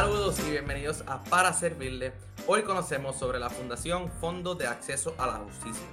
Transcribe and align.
Saludos 0.00 0.40
y 0.40 0.52
bienvenidos 0.52 1.04
a 1.06 1.22
Para 1.24 1.52
Servirle. 1.52 2.14
Hoy 2.46 2.62
conocemos 2.62 3.16
sobre 3.16 3.38
la 3.38 3.50
Fundación 3.50 4.10
Fondo 4.10 4.54
de 4.54 4.66
Acceso 4.66 5.14
a 5.18 5.26
la 5.26 5.34
Justicia. 5.34 5.86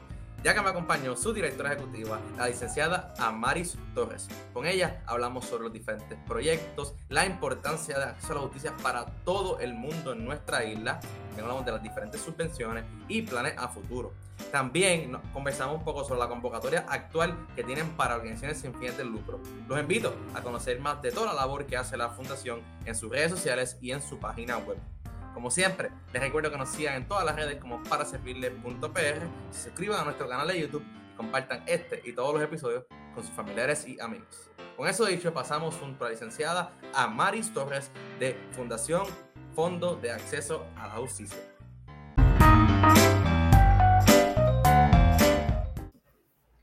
Ya 0.45 0.53
que 0.53 0.61
me 0.61 0.69
acompañó 0.69 1.17
su 1.17 1.33
directora 1.33 1.73
ejecutiva, 1.73 2.17
la 2.37 2.47
licenciada 2.47 3.13
Amaris 3.19 3.77
Torres. 3.93 4.29
Con 4.53 4.65
ella 4.65 5.03
hablamos 5.07 5.43
sobre 5.43 5.63
los 5.63 5.73
diferentes 5.73 6.17
proyectos, 6.25 6.93
la 7.09 7.25
importancia 7.25 7.99
de 7.99 8.05
acceso 8.05 8.31
a 8.31 8.35
la 8.35 8.41
justicia 8.43 8.77
para 8.81 9.07
todo 9.25 9.59
el 9.59 9.73
mundo 9.73 10.13
en 10.13 10.23
nuestra 10.23 10.63
isla. 10.63 11.01
También 11.37 11.51
hablamos 11.51 11.65
de 11.67 11.71
las 11.71 11.83
diferentes 11.83 12.21
subvenciones 12.21 12.83
y 13.07 13.21
planes 13.21 13.53
a 13.57 13.67
futuro. 13.67 14.11
También 14.51 15.15
conversamos 15.31 15.77
un 15.77 15.83
poco 15.83 16.03
sobre 16.03 16.19
la 16.19 16.27
convocatoria 16.27 16.83
actual 16.89 17.37
que 17.55 17.63
tienen 17.63 17.89
para 17.91 18.15
organizaciones 18.15 18.59
sin 18.59 18.73
fines 18.73 18.97
de 18.97 19.05
lucro. 19.05 19.39
Los 19.67 19.79
invito 19.79 20.15
a 20.33 20.41
conocer 20.41 20.79
más 20.79 20.99
de 21.03 21.11
toda 21.11 21.27
la 21.27 21.33
labor 21.35 21.67
que 21.67 21.77
hace 21.77 21.95
la 21.95 22.09
Fundación 22.09 22.61
en 22.85 22.95
sus 22.95 23.11
redes 23.11 23.29
sociales 23.29 23.77
y 23.81 23.91
en 23.91 24.01
su 24.01 24.17
página 24.17 24.57
web. 24.57 24.79
Como 25.35 25.51
siempre, 25.51 25.91
les 26.11 26.23
recuerdo 26.23 26.49
que 26.49 26.57
nos 26.57 26.69
sigan 26.69 26.95
en 26.95 27.07
todas 27.07 27.23
las 27.23 27.35
redes 27.35 27.61
como 27.61 27.83
paraservirle.pr, 27.83 29.27
se 29.51 29.63
suscriban 29.65 29.99
a 29.99 30.05
nuestro 30.05 30.27
canal 30.27 30.47
de 30.47 30.59
YouTube 30.59 30.83
y 31.13 31.15
compartan 31.15 31.61
este 31.67 32.01
y 32.03 32.13
todos 32.13 32.33
los 32.33 32.41
episodios 32.41 32.85
con 33.13 33.23
sus 33.23 33.35
familiares 33.35 33.87
y 33.87 33.99
amigos. 33.99 34.49
Con 34.75 34.87
eso 34.87 35.05
dicho, 35.05 35.31
pasamos 35.33 35.75
junto 35.75 36.03
a 36.03 36.07
la 36.07 36.13
licenciada 36.13 36.71
Amaris 36.95 37.53
Torres 37.53 37.91
de 38.19 38.35
Fundación 38.53 39.05
Fondo 39.57 39.95
de 39.95 40.11
Acceso 40.11 40.67
a 40.75 40.85
la 40.85 40.93
Justicia. 40.97 41.39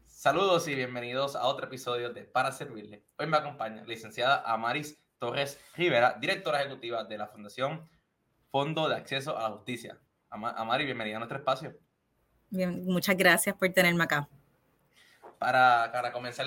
Saludos 0.06 0.68
y 0.68 0.76
bienvenidos 0.76 1.34
a 1.34 1.46
otro 1.46 1.66
episodio 1.66 2.12
de 2.12 2.22
Para 2.22 2.52
Servirle. 2.52 3.04
Hoy 3.18 3.26
me 3.26 3.36
acompaña 3.36 3.82
la 3.82 3.88
licenciada 3.88 4.44
Amaris 4.46 4.96
Torres 5.18 5.59
Rivera, 5.74 6.18
directora 6.20 6.60
ejecutiva 6.62 7.02
de 7.02 7.18
la 7.18 7.26
Fundación 7.26 7.90
Fondo 8.52 8.88
de 8.88 8.95
Acceso 8.95 9.36
a 9.36 9.42
la 9.42 9.56
Justicia. 9.56 9.98
Amari, 10.30 10.84
bienvenida 10.84 11.16
a 11.16 11.18
nuestro 11.18 11.38
espacio. 11.38 11.76
Bien, 12.48 12.86
muchas 12.86 13.16
gracias 13.16 13.56
por 13.56 13.70
tenerme 13.70 14.04
acá. 14.04 14.29
Para, 15.40 15.90
para 15.90 16.12
comenzar 16.12 16.46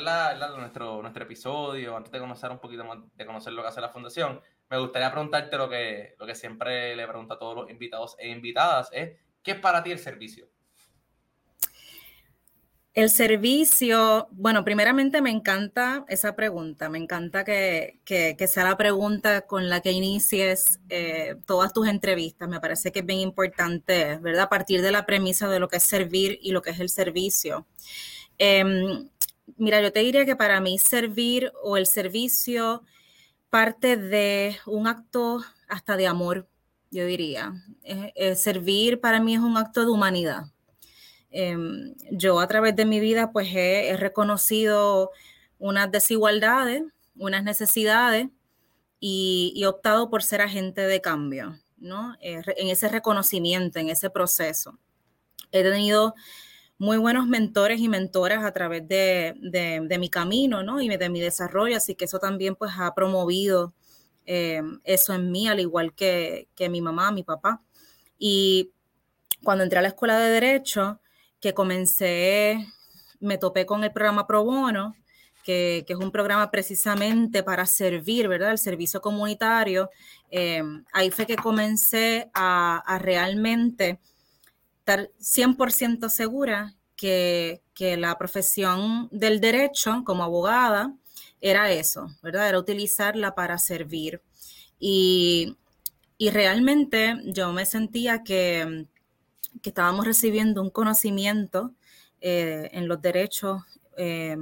nuestro, 0.58 1.02
nuestro 1.02 1.24
episodio, 1.26 1.98
antes 1.98 2.10
de 2.10 2.20
conocer 2.20 2.50
un 2.52 2.60
poquito 2.60 2.86
más 2.86 3.00
de 3.16 3.26
conocer 3.26 3.52
lo 3.52 3.64
que 3.64 3.68
hace 3.68 3.82
la 3.82 3.90
Fundación, 3.90 4.40
me 4.70 4.80
gustaría 4.80 5.12
preguntarte 5.12 5.58
lo 5.58 5.70
que, 5.70 6.16
lo 6.20 6.26
que 6.26 6.36
siempre 6.36 6.96
le 6.96 7.08
pregunto 7.08 7.36
a 7.36 7.40
todos 7.40 7.56
los 7.56 7.70
invitados 7.70 8.16
e 8.20 8.30
invitadas, 8.30 8.90
es 8.92 9.18
¿qué 9.44 9.52
es 9.52 9.60
para 9.60 9.84
ti 9.84 9.92
el 9.92 10.00
servicio? 10.00 10.48
El 12.98 13.12
servicio, 13.12 14.28
bueno, 14.32 14.66
primeramente 14.66 15.22
me 15.22 15.30
encanta 15.30 16.04
esa 16.10 16.36
pregunta, 16.36 16.90
me 16.90 16.98
encanta 16.98 17.44
que, 17.46 18.00
sea 18.48 18.64
la 18.64 18.76
pregunta 18.76 19.42
con 19.42 19.70
la 19.70 19.82
que 19.82 19.92
inicies 19.92 20.80
eh, 20.90 21.36
todas 21.46 21.74
tus 21.74 21.88
entrevistas, 21.88 22.50
me 22.50 22.60
parece 22.60 22.92
que 22.92 23.02
es 23.02 23.06
bien 23.06 23.20
importante, 23.20 24.18
¿verdad? 24.18 24.46
A 24.46 24.50
partir 24.50 24.82
de 24.82 24.92
la 24.92 25.06
premisa 25.06 25.48
de 25.48 25.60
lo 25.60 25.68
que 25.68 25.78
es 25.78 25.84
servir 25.84 26.40
y 26.42 26.54
lo 26.54 26.64
que 26.64 26.72
es 26.72 26.80
el 26.80 26.90
servicio. 26.90 27.68
Em, 28.40 29.08
mira, 29.58 29.80
yo 29.80 29.92
te 29.92 30.00
diría 30.00 30.26
que 30.26 30.36
para 30.36 30.60
mí 30.60 30.80
servir 30.80 31.52
o 31.62 31.78
el 31.78 31.86
servicio 31.86 32.82
parte 33.50 33.98
de 33.98 34.58
un 34.66 34.88
acto 34.88 35.42
hasta 35.68 35.98
de 35.98 36.08
amor, 36.08 36.48
yo 36.92 37.06
diría. 37.06 37.54
servir 38.36 39.00
para 39.00 39.20
mí 39.20 39.36
es 39.36 39.42
un 39.42 39.58
acto 39.58 39.82
de 39.82 39.92
humanidad 39.92 40.48
Em, 41.30 41.94
yo 42.12 42.40
a 42.40 42.48
través 42.48 42.76
de 42.76 42.86
mi 42.86 43.00
vida 43.00 43.32
pues 43.32 43.50
he, 43.54 43.96
reconocido 43.98 45.12
unas 45.60 45.92
desigualdades, 45.92 46.84
unas 47.16 47.44
necesidades 47.44 48.28
y, 49.00 49.54
he 49.58 49.68
optado 49.68 50.10
por 50.10 50.24
ser 50.24 50.42
agente 50.42 50.82
de 50.82 51.02
cambio, 51.02 51.60
¿no? 51.78 52.16
Eh, 52.22 52.42
en 52.58 52.70
ese 52.70 52.88
reconocimiento, 52.88 53.80
en 53.80 53.90
ese 53.90 54.10
proceso. 54.10 54.80
He 55.52 55.64
tenido 55.64 56.16
muy 56.78 56.98
buenos 56.98 57.28
mentores 57.28 57.80
y 57.80 57.90
mentoras 57.90 58.44
a 58.44 58.52
través 58.52 58.88
de, 58.88 59.36
mi 60.00 60.10
camino, 60.10 60.64
¿no? 60.64 60.82
Y 60.82 60.90
de 60.90 61.10
mi 61.10 61.20
desarrollo, 61.20 61.78
así 61.78 61.96
que 61.96 62.06
eso 62.06 62.20
también 62.20 62.56
pues 62.56 62.72
ha 62.78 62.94
promovido 62.94 63.74
eh, 64.26 64.62
eso 64.84 65.14
en 65.14 65.32
mí, 65.32 65.48
al 65.48 65.60
igual 65.60 65.94
que, 65.94 66.50
que 66.56 66.70
mi 66.70 66.82
mamá, 66.82 67.12
mi 67.12 67.24
papá. 67.24 67.62
Y 68.20 68.72
cuando 69.44 69.64
entré 69.64 69.80
a 69.80 69.82
la 69.82 69.90
escuela 69.90 70.20
de 70.20 70.30
Derecho, 70.30 71.00
que 71.40 71.54
comencé, 71.54 72.66
me 73.20 73.38
topé 73.38 73.66
con 73.66 73.84
el 73.84 73.92
programa 73.92 74.28
Pro 74.28 74.44
Bono, 74.44 74.96
que, 75.48 75.86
es 75.88 75.96
un 75.96 76.12
programa 76.12 76.52
precisamente 76.52 77.42
para 77.42 77.66
servir, 77.66 78.28
¿verdad? 78.28 78.52
El 78.52 78.58
servicio 78.58 79.00
comunitario. 79.00 79.90
Eh, 80.30 80.62
ahí 80.92 81.10
fue 81.10 81.26
que 81.26 81.38
comencé 81.38 82.30
a, 82.34 83.00
realmente 83.02 84.00
estar 84.88 85.12
100% 85.20 86.10
segura 86.10 86.76
que, 86.96 87.62
la 87.80 88.18
profesión 88.18 89.08
del 89.12 89.40
derecho 89.40 90.04
como 90.04 90.24
abogada 90.24 90.96
era 91.42 91.72
eso, 91.72 92.08
¿verdad? 92.24 92.50
Era 92.50 92.60
utilizarla 92.60 93.36
para 93.36 93.60
servir. 93.60 94.22
Y, 94.80 95.56
y 96.18 96.32
realmente 96.32 97.18
yo 97.26 97.54
me 97.54 97.66
sentía 97.66 98.24
que 98.24 98.88
que 99.62 99.70
estábamos 99.70 100.06
recibiendo 100.06 100.62
un 100.62 100.70
conocimiento 100.70 101.74
eh, 102.22 102.70
en 102.74 102.88
los 102.88 103.02
derechos 103.02 103.62
eh, 103.98 104.38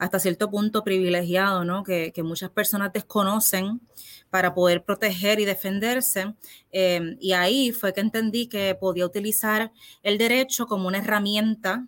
hasta 0.00 0.18
cierto 0.18 0.50
punto 0.50 0.82
privilegiado, 0.82 1.64
¿no? 1.64 1.84
Que, 1.84 2.12
muchas 2.24 2.50
personas 2.50 2.92
desconocen 2.92 3.80
para 4.30 4.54
poder 4.54 4.82
proteger 4.84 5.40
y 5.40 5.44
defenderse. 5.44 6.34
Eh, 6.72 7.16
y 7.20 7.32
ahí 7.32 7.72
fue 7.72 7.92
que 7.92 8.00
entendí 8.00 8.48
que 8.48 8.74
podía 8.74 9.06
utilizar 9.06 9.72
el 10.02 10.18
derecho 10.18 10.66
como 10.66 10.88
una 10.88 10.98
herramienta 10.98 11.86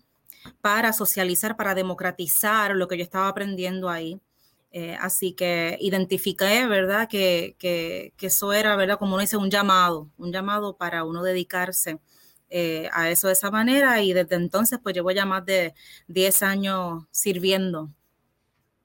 para 0.61 0.93
socializar, 0.93 1.57
para 1.57 1.75
democratizar 1.75 2.77
lo 2.77 2.87
que 2.89 2.99
yo 2.99 3.05
estaba 3.05 3.29
aprendiendo 3.29 3.89
ahí. 3.89 4.21
así 5.01 5.33
que 5.35 5.77
identifiqué, 5.81 6.67
¿verdad? 6.67 7.09
Que, 7.09 7.57
que, 7.59 8.13
que, 8.17 8.27
eso 8.27 8.53
era, 8.53 8.77
¿verdad? 8.77 8.99
Como 8.99 9.15
uno 9.15 9.21
dice, 9.23 9.37
un 9.37 9.51
llamado, 9.51 10.11
un 10.19 10.33
llamado 10.33 10.77
para 10.77 11.05
uno 11.05 11.23
dedicarse 11.23 11.99
eh, 12.55 12.91
a 12.93 13.09
eso 13.09 13.29
de 13.29 13.33
esa 13.33 13.51
manera 13.51 14.03
y 14.03 14.13
desde 14.13 14.37
entonces 14.37 14.79
pues 14.83 14.95
llevo 14.95 15.11
ya 15.11 15.25
más 15.25 15.43
de 15.47 15.73
10 16.09 16.43
años 16.43 17.05
sirviendo. 17.11 17.91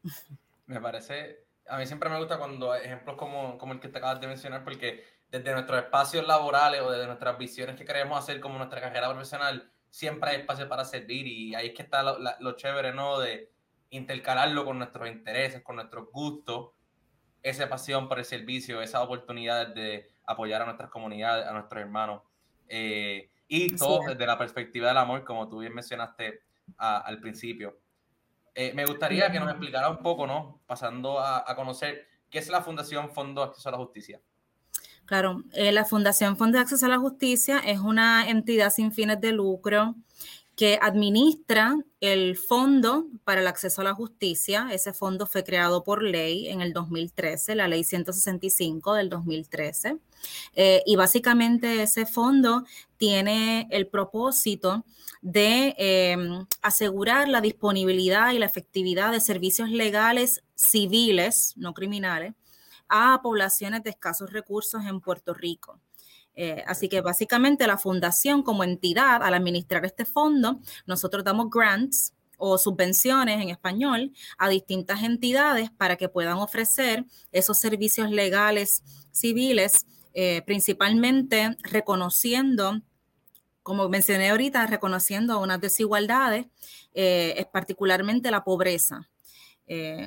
Me 0.67 0.81
parece, 0.81 1.45
a 1.69 1.77
mí 1.77 1.85
siempre 1.85 2.09
me 2.09 2.17
gusta 2.17 2.37
cuando 2.37 2.75
ejemplos 2.75 3.15
como, 3.15 3.57
como 3.57 3.71
el 3.71 3.79
que 3.79 3.87
te 3.87 3.99
acabas 3.99 4.19
de 4.19 4.27
mencionar 4.27 4.65
porque 4.65 5.01
desde 5.31 5.53
nuestros 5.53 5.81
espacios 5.81 6.27
laborales 6.27 6.81
o 6.81 6.91
desde 6.91 7.07
nuestras 7.07 7.37
visiones 7.37 7.77
que 7.77 7.85
queremos 7.85 8.19
hacer 8.19 8.41
como 8.41 8.57
nuestra 8.57 8.81
carrera 8.81 9.09
profesional, 9.09 9.71
siempre 9.89 10.31
hay 10.31 10.37
espacio 10.41 10.67
para 10.67 10.83
servir 10.83 11.25
y 11.25 11.55
ahí 11.55 11.67
es 11.67 11.73
que 11.73 11.83
está 11.83 12.03
lo, 12.03 12.17
lo 12.19 12.51
chévere, 12.57 12.93
¿no? 12.93 13.19
De 13.19 13.49
intercalarlo 13.89 14.65
con 14.65 14.77
nuestros 14.77 15.07
intereses, 15.07 15.61
con 15.61 15.77
nuestros 15.77 16.11
gustos, 16.11 16.71
esa 17.41 17.69
pasión 17.69 18.09
por 18.09 18.19
el 18.19 18.25
servicio, 18.25 18.81
esa 18.81 19.01
oportunidad 19.01 19.67
de 19.67 20.09
apoyar 20.25 20.61
a 20.61 20.65
nuestras 20.65 20.89
comunidades, 20.89 21.45
a 21.45 21.53
nuestros 21.53 21.81
hermanos. 21.81 22.23
Eh, 22.67 23.29
y 23.47 23.75
todo 23.75 24.01
desde 24.05 24.25
la 24.25 24.37
perspectiva 24.37 24.89
del 24.89 24.97
amor, 24.97 25.23
como 25.23 25.47
tú 25.47 25.59
bien 25.59 25.73
mencionaste 25.73 26.41
al 26.77 27.19
principio. 27.19 27.77
Eh, 28.59 28.71
me 28.73 28.85
gustaría 28.85 29.31
que 29.31 29.39
nos 29.39 29.51
explicara 29.51 29.87
un 29.87 29.99
poco, 29.99 30.25
¿no? 30.25 30.61
Pasando 30.65 31.19
a, 31.19 31.55
conocer 31.55 32.07
qué 32.27 32.39
es 32.39 32.49
la 32.49 32.63
Fundación 32.63 33.11
Fondo 33.11 33.41
de 33.41 33.49
Acceso 33.49 33.69
a 33.69 33.73
la 33.73 33.77
Justicia. 33.77 34.19
Claro, 35.05 35.43
eh, 35.53 35.71
la 35.71 35.85
Fundación 35.85 36.37
Fondo 36.37 36.57
de 36.57 36.63
Acceso 36.63 36.87
a 36.87 36.89
la 36.89 36.97
Justicia 36.97 37.59
es 37.59 37.77
una 37.77 38.27
entidad 38.27 38.71
sin 38.71 38.91
fines 38.91 39.21
de 39.21 39.31
lucro 39.31 39.93
que 40.57 40.79
administra 40.81 41.77
el 42.01 42.35
Fondo 42.35 43.05
para 43.23 43.41
el 43.41 43.47
Acceso 43.47 43.81
a 43.81 43.83
la 43.83 43.93
Justicia. 43.93 44.69
Ese 44.71 44.91
fondo 44.91 45.27
fue 45.27 45.43
creado 45.43 45.83
por 45.83 46.01
ley 46.01 46.49
en 46.49 46.61
el 46.61 46.73
2013, 46.73 47.53
la 47.53 47.67
ley 47.67 47.83
165 47.83 48.95
del 48.95 49.07
2013. 49.07 49.99
Eh, 50.55 50.81
y 50.87 50.95
básicamente 50.95 51.83
ese 51.83 52.07
fondo 52.07 52.65
tiene 52.97 53.67
el 53.69 53.85
propósito 53.85 54.83
de 55.21 55.75
em, 55.77 56.47
asegurar 56.63 57.27
la 57.27 57.39
disponibilidad 57.39 58.31
y 58.31 58.39
la 58.39 58.47
efectividad 58.47 59.11
de 59.11 59.21
servicios 59.21 59.69
legales 59.69 60.43
civiles, 60.55 61.53
no 61.55 61.75
criminales, 61.75 62.33
a 62.89 63.19
poblaciones 63.21 63.83
de 63.83 63.91
escasos 63.91 64.33
recursos 64.33 64.83
en 64.85 65.01
Puerto 65.01 65.35
Rico. 65.35 65.79
Eh, 66.39 66.63
así 66.67 66.87
que 66.87 67.01
básicamente 67.01 67.65
la 67.65 67.79
fundación 67.79 68.43
como 68.43 68.63
entidad, 68.63 69.23
al 69.23 69.33
administrar 69.33 69.83
este 69.85 70.05
fondo, 70.05 70.59
nosotros 70.85 71.23
damos 71.23 71.49
grants 71.49 72.13
o 72.37 72.59
subvenciones 72.59 73.41
en 73.41 73.49
español 73.49 74.13
a 74.37 74.47
distintas 74.47 75.01
entidades 75.01 75.71
para 75.71 75.95
que 75.95 76.09
puedan 76.09 76.37
ofrecer 76.37 77.05
esos 77.31 77.57
servicios 77.57 78.11
legales 78.11 78.83
civiles, 79.11 79.87
eh, 80.13 80.43
principalmente 80.45 81.57
reconociendo 81.63 82.81
como 83.63 83.89
mencioné 83.89 84.29
ahorita, 84.29 84.65
reconociendo 84.67 85.41
unas 85.41 85.59
desigualdades, 85.59 86.45
eh, 86.93 87.33
es 87.35 87.47
particularmente 87.47 88.31
la 88.31 88.45
pobreza. 88.45 89.09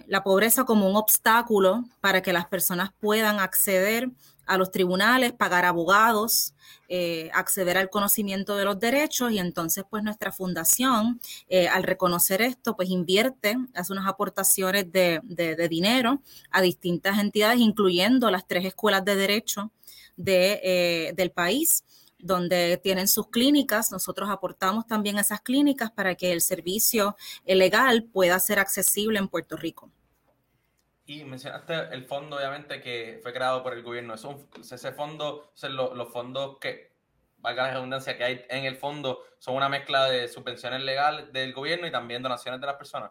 la 0.07 0.23
pobreza 0.23 0.65
como 0.65 0.89
un 0.89 0.97
obstáculo 0.97 1.85
para 2.01 2.23
que 2.23 2.33
las 2.33 2.47
personas 2.47 2.93
puedan 2.99 3.41
acceder 3.41 4.09
a 4.51 4.59
los 4.59 4.73
tribunales, 4.73 5.33
pagar 5.33 5.65
abogados, 5.65 6.55
eh, 6.89 7.31
acceder 7.33 7.79
al 7.79 7.89
conocimiento 7.89 8.57
de 8.57 8.65
los 8.65 8.81
derechos 8.81 9.31
y 9.31 9.39
entonces 9.39 9.85
pues 9.89 10.03
nuestra 10.03 10.33
fundación 10.33 11.21
eh, 11.49 11.69
al 11.69 11.85
reconocer 11.85 12.43
esto 12.43 12.75
pues 12.75 12.91
invierte, 12.91 13.57
hace 13.75 13.93
unas 13.93 14.09
aportaciones 14.09 14.91
de, 14.91 15.21
dinero 15.71 16.21
a 16.51 16.63
distintas 16.63 17.21
entidades 17.21 17.61
incluyendo 17.61 18.29
las 18.29 18.45
tres 18.49 18.65
escuelas 18.65 19.05
de 19.05 19.15
derecho 19.15 19.71
de, 20.17 20.61
eh, 20.65 21.13
del 21.15 21.31
país 21.31 21.85
donde 22.19 22.77
tienen 22.83 23.07
sus 23.07 23.29
clínicas. 23.29 23.93
Nosotros 23.93 24.29
aportamos 24.31 24.85
también 24.85 25.17
esas 25.19 25.41
clínicas 25.43 25.93
para 25.93 26.17
que 26.17 26.33
el 26.33 26.41
servicio 26.41 27.17
legal 27.47 28.03
pueda 28.03 28.39
ser 28.41 28.59
accesible 28.59 29.21
en 29.21 29.29
Puerto 29.29 29.57
Rico. 29.57 29.91
Y 31.11 31.25
mencionaste 31.25 31.75
el 31.91 32.05
fondo, 32.05 32.37
obviamente, 32.37 32.81
que 32.81 33.19
fue 33.21 33.33
creado 33.33 33.65
por 33.65 33.73
el 33.73 33.83
gobierno. 33.83 34.15
Es 34.15 34.71
ese 34.71 34.93
fondo, 34.93 35.51
los, 35.61 36.13
fondos 36.13 36.59
que, 36.61 36.93
valga 37.39 37.65
la 37.65 37.73
redundancia, 37.73 38.17
que 38.17 38.23
hay 38.23 38.45
en 38.49 38.65
el 38.65 38.77
fondo, 38.77 39.19
son 39.41 39.57
una 39.57 39.69
mezcla 39.69 40.09
de 40.09 40.29
subvenciones 40.29 40.83
legales 40.83 41.33
del 41.33 41.53
gobierno 41.53 41.89
y 41.89 41.91
también 41.91 42.23
donaciones 42.23 42.61
de 42.61 42.67
las 42.69 42.77
personas. 42.77 43.11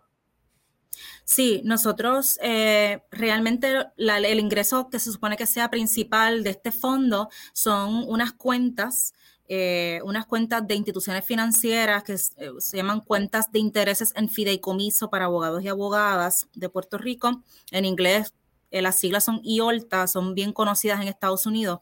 Sí, 1.26 1.62
nosotros 1.66 2.40
eh, 2.42 3.04
realmente 3.12 3.88
el 3.98 4.40
ingreso 4.40 4.90
que 4.90 4.98
se 4.98 5.12
supone 5.12 5.36
que 5.36 5.46
sea 5.46 5.70
principal 5.70 6.42
de 6.42 6.52
este 6.52 6.72
fondo 6.72 7.30
son 7.52 8.06
unas 8.08 8.32
cuentas 8.32 9.14
eh, 9.52 10.00
unas 10.04 10.28
cuentas 10.28 10.68
de 10.68 10.76
instituciones 10.76 11.26
financieras 11.26 12.04
que 12.04 12.14
eh, 12.14 12.52
se 12.60 12.78
llaman 12.78 13.02
cuentas 13.02 13.52
de 13.52 13.58
intereses 13.58 14.14
en 14.16 14.30
fideicomiso 14.30 15.10
para 15.10 15.26
abogados 15.26 15.64
y 15.64 15.68
abogadas 15.68 16.48
de 16.54 16.70
Puerto 16.70 17.00
Rico. 17.00 17.42
En 17.72 17.84
inglés, 17.84 18.36
eh, 18.70 18.84
las 18.84 19.00
siglas 19.00 19.24
son 19.24 19.42
IOLTA, 19.44 20.06
son 20.06 20.36
bien 20.36 20.54
conocidas 20.54 21.02
en 21.02 21.08
Estados 21.08 21.48
Unidos, 21.48 21.80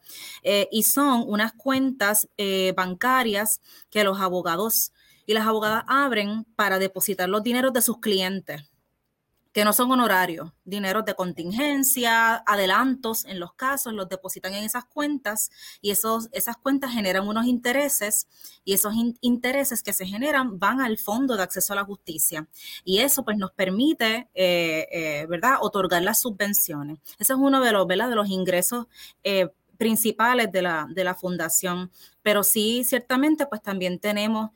y 0.71 0.83
son 0.83 1.25
unas 1.27 1.51
cuentas 1.51 2.29
bancarias 2.73 3.61
que 3.89 4.05
los 4.05 4.21
abogados 4.21 4.93
y 5.25 5.33
las 5.33 5.45
abogadas 5.45 5.83
abren 5.87 6.45
para 6.55 6.79
depositar 6.79 7.27
los 7.27 7.43
dineros 7.43 7.73
de 7.73 7.81
sus 7.81 7.99
clientes 7.99 8.63
que 9.57 9.65
no 9.65 9.73
son 9.73 9.91
honorarios, 9.91 10.51
dineros 10.65 11.03
de 11.03 11.15
contingencia, 11.15 12.35
adelantos 12.45 13.25
en 13.25 13.39
los 13.39 13.53
casos, 13.53 13.91
los 13.91 14.07
depositan 14.07 14.53
en 14.53 14.63
esas 14.63 14.85
cuentas 14.85 15.49
y 15.81 15.89
esos, 15.89 16.29
esas 16.31 16.57
cuentas 16.57 16.91
generan 16.91 17.27
unos 17.27 17.47
intereses 17.47 18.27
y 18.63 18.73
esos 18.73 18.93
intereses 19.19 19.81
que 19.81 19.93
se 19.93 20.05
generan 20.05 20.59
van 20.59 20.79
al 20.79 20.99
Fondo 20.99 21.35
de 21.35 21.41
Acceso 21.41 21.73
a 21.73 21.77
la 21.77 21.85
Justicia. 21.85 22.47
Y 22.83 22.99
eso 22.99 23.25
pues 23.25 23.35
nos 23.35 23.51
permite, 23.51 24.29
eh, 24.35 24.87
eh, 24.91 25.25
¿verdad?, 25.27 25.55
otorgar 25.61 26.03
las 26.03 26.21
subvenciones. 26.21 26.99
Ese 27.17 27.33
es 27.33 27.39
uno 27.39 27.59
de 27.59 27.71
los, 27.71 27.87
de 27.87 27.97
los 27.97 28.29
ingresos. 28.29 28.85
Eh, 29.23 29.49
principales 29.77 30.51
de 30.51 30.63
la, 30.63 30.87
de 30.89 31.03
la 31.03 31.13
fundación. 31.13 31.91
Pero 32.23 32.41
sí, 32.43 32.83
ciertamente, 32.83 33.45
pues 33.45 33.61
también 33.61 33.99
tenemos 33.99 34.49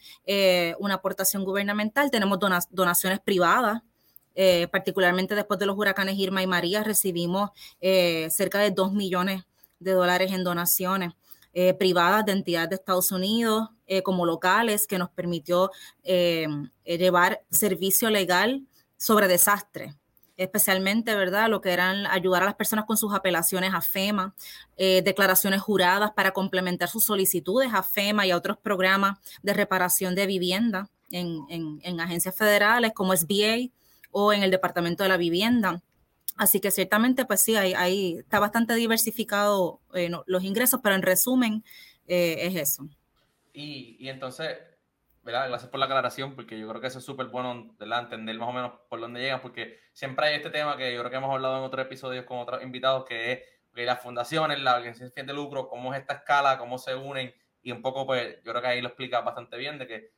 una 0.80 0.96
aportación 0.96 1.44
gubernamental, 1.44 2.10
tenemos 2.10 2.40
donaciones 2.72 3.20
privadas 3.20 3.84
eh, 4.34 4.68
particularmente 4.72 5.36
después 5.36 5.60
de 5.60 5.66
los 5.66 5.78
huracanes 5.78 6.18
Irma 6.18 6.42
y 6.42 6.48
María, 6.48 6.84
recibimos 6.84 7.52
eh, 7.82 8.30
cerca 8.32 8.60
de 8.60 8.72
2 8.72 8.94
millones 8.94 9.44
de 9.80 9.92
dólares 9.92 10.32
en 10.32 10.44
donaciones 10.44 11.14
eh, 11.54 11.74
privadas 11.74 12.26
de 12.26 12.32
entidades 12.32 12.70
de 12.70 12.76
Estados 12.76 13.12
Unidos 13.12 13.70
como 14.06 14.26
locales, 14.26 14.88
que 14.88 14.98
nos 14.98 15.10
permitió 15.10 15.70
llevar 16.02 17.42
servicio 17.50 18.10
legal 18.10 18.66
sobre 18.96 19.28
desastres 19.28 19.96
especialmente, 20.38 21.14
¿verdad? 21.14 21.50
Lo 21.50 21.60
que 21.60 21.72
eran 21.72 22.08
ayudar 22.08 22.44
a 22.44 22.46
las 22.46 22.56
personas 22.56 22.86
con 22.86 22.96
sus 22.96 23.14
apelaciones 23.14 23.74
a 23.74 23.82
FEMA, 23.82 24.34
declaraciones 24.78 25.62
juradas 25.62 26.12
para 26.14 26.32
complementar 26.32 26.88
sus 26.88 27.04
solicitudes 27.04 27.74
a 27.74 27.84
FEMA 27.84 28.26
y 28.26 28.32
a 28.32 28.38
otros 28.38 28.58
programas 28.58 29.20
de 29.44 29.54
reparación 29.54 30.16
de 30.16 30.26
vivienda 30.26 30.90
en, 31.12 31.46
en 31.50 32.00
agencias 32.00 32.34
federales 32.34 32.94
como 32.96 33.14
SBA, 33.14 33.72
o 34.12 34.34
en 34.34 34.44
el 34.44 34.52
Departamento 34.52 35.04
de 35.04 35.10
la 35.10 35.18
Vivienda. 35.18 35.82
Así 36.38 36.60
que 36.60 36.72
ciertamente, 36.72 37.26
pues 37.26 37.42
sí, 37.44 37.56
ahí, 37.56 38.18
está 38.20 38.40
bastante 38.40 38.74
diversificado 38.76 39.80
eh, 39.94 40.10
los 40.26 40.44
ingresos, 40.44 40.80
pero 40.82 40.96
en 40.96 41.02
resumen 41.02 41.64
eh, 42.08 42.38
es 42.40 42.56
eso. 42.56 42.88
Y, 43.54 43.98
y, 44.00 44.10
entonces, 44.10 44.58
¿verdad? 45.24 45.50
Gracias 45.50 45.70
por 45.70 45.80
la 45.80 45.86
aclaración, 45.86 46.36
porque 46.36 46.58
yo 46.58 46.68
creo 46.70 46.82
que 46.82 46.88
eso 46.88 47.00
es 47.00 47.06
súper 47.06 47.28
bueno, 47.28 47.76
¿verdad? 47.78 48.04
Entender 48.04 48.38
más 48.38 48.50
o 48.50 48.54
menos 48.54 48.72
por 48.90 49.00
dónde 49.00 49.20
llegan, 49.20 49.42
porque 49.42 49.80
siempre 49.94 50.28
hay 50.28 50.36
este 50.36 50.50
tema 50.50 50.78
que 50.78 50.94
yo 50.94 51.00
creo 51.02 51.12
que 51.12 51.18
hemos 51.18 51.32
hablado 51.32 51.58
en 51.58 51.64
otros 51.64 51.86
episodios 51.86 52.26
con 52.26 52.40
otros 52.40 52.64
invitados, 52.64 53.06
que 53.06 53.34
es 53.34 53.40
que 53.74 53.86
las 53.86 54.02
fundaciones, 54.02 54.60
la 54.60 54.76
organización 54.76 55.28
de 55.28 55.34
lucro, 55.34 55.70
cómo 55.70 55.94
es 55.94 56.02
esta 56.02 56.16
escala, 56.16 56.58
cómo 56.58 56.78
se 56.78 56.96
unen, 56.96 57.34
y 57.62 57.72
un 57.72 57.82
poco, 57.82 58.06
pues, 58.06 58.38
yo 58.44 58.52
creo 58.52 58.62
que 58.62 58.68
ahí 58.68 58.82
lo 58.82 58.88
explica 58.88 59.22
bastante 59.22 59.58
bien, 59.58 59.78
de 59.78 59.88
que 59.88 60.12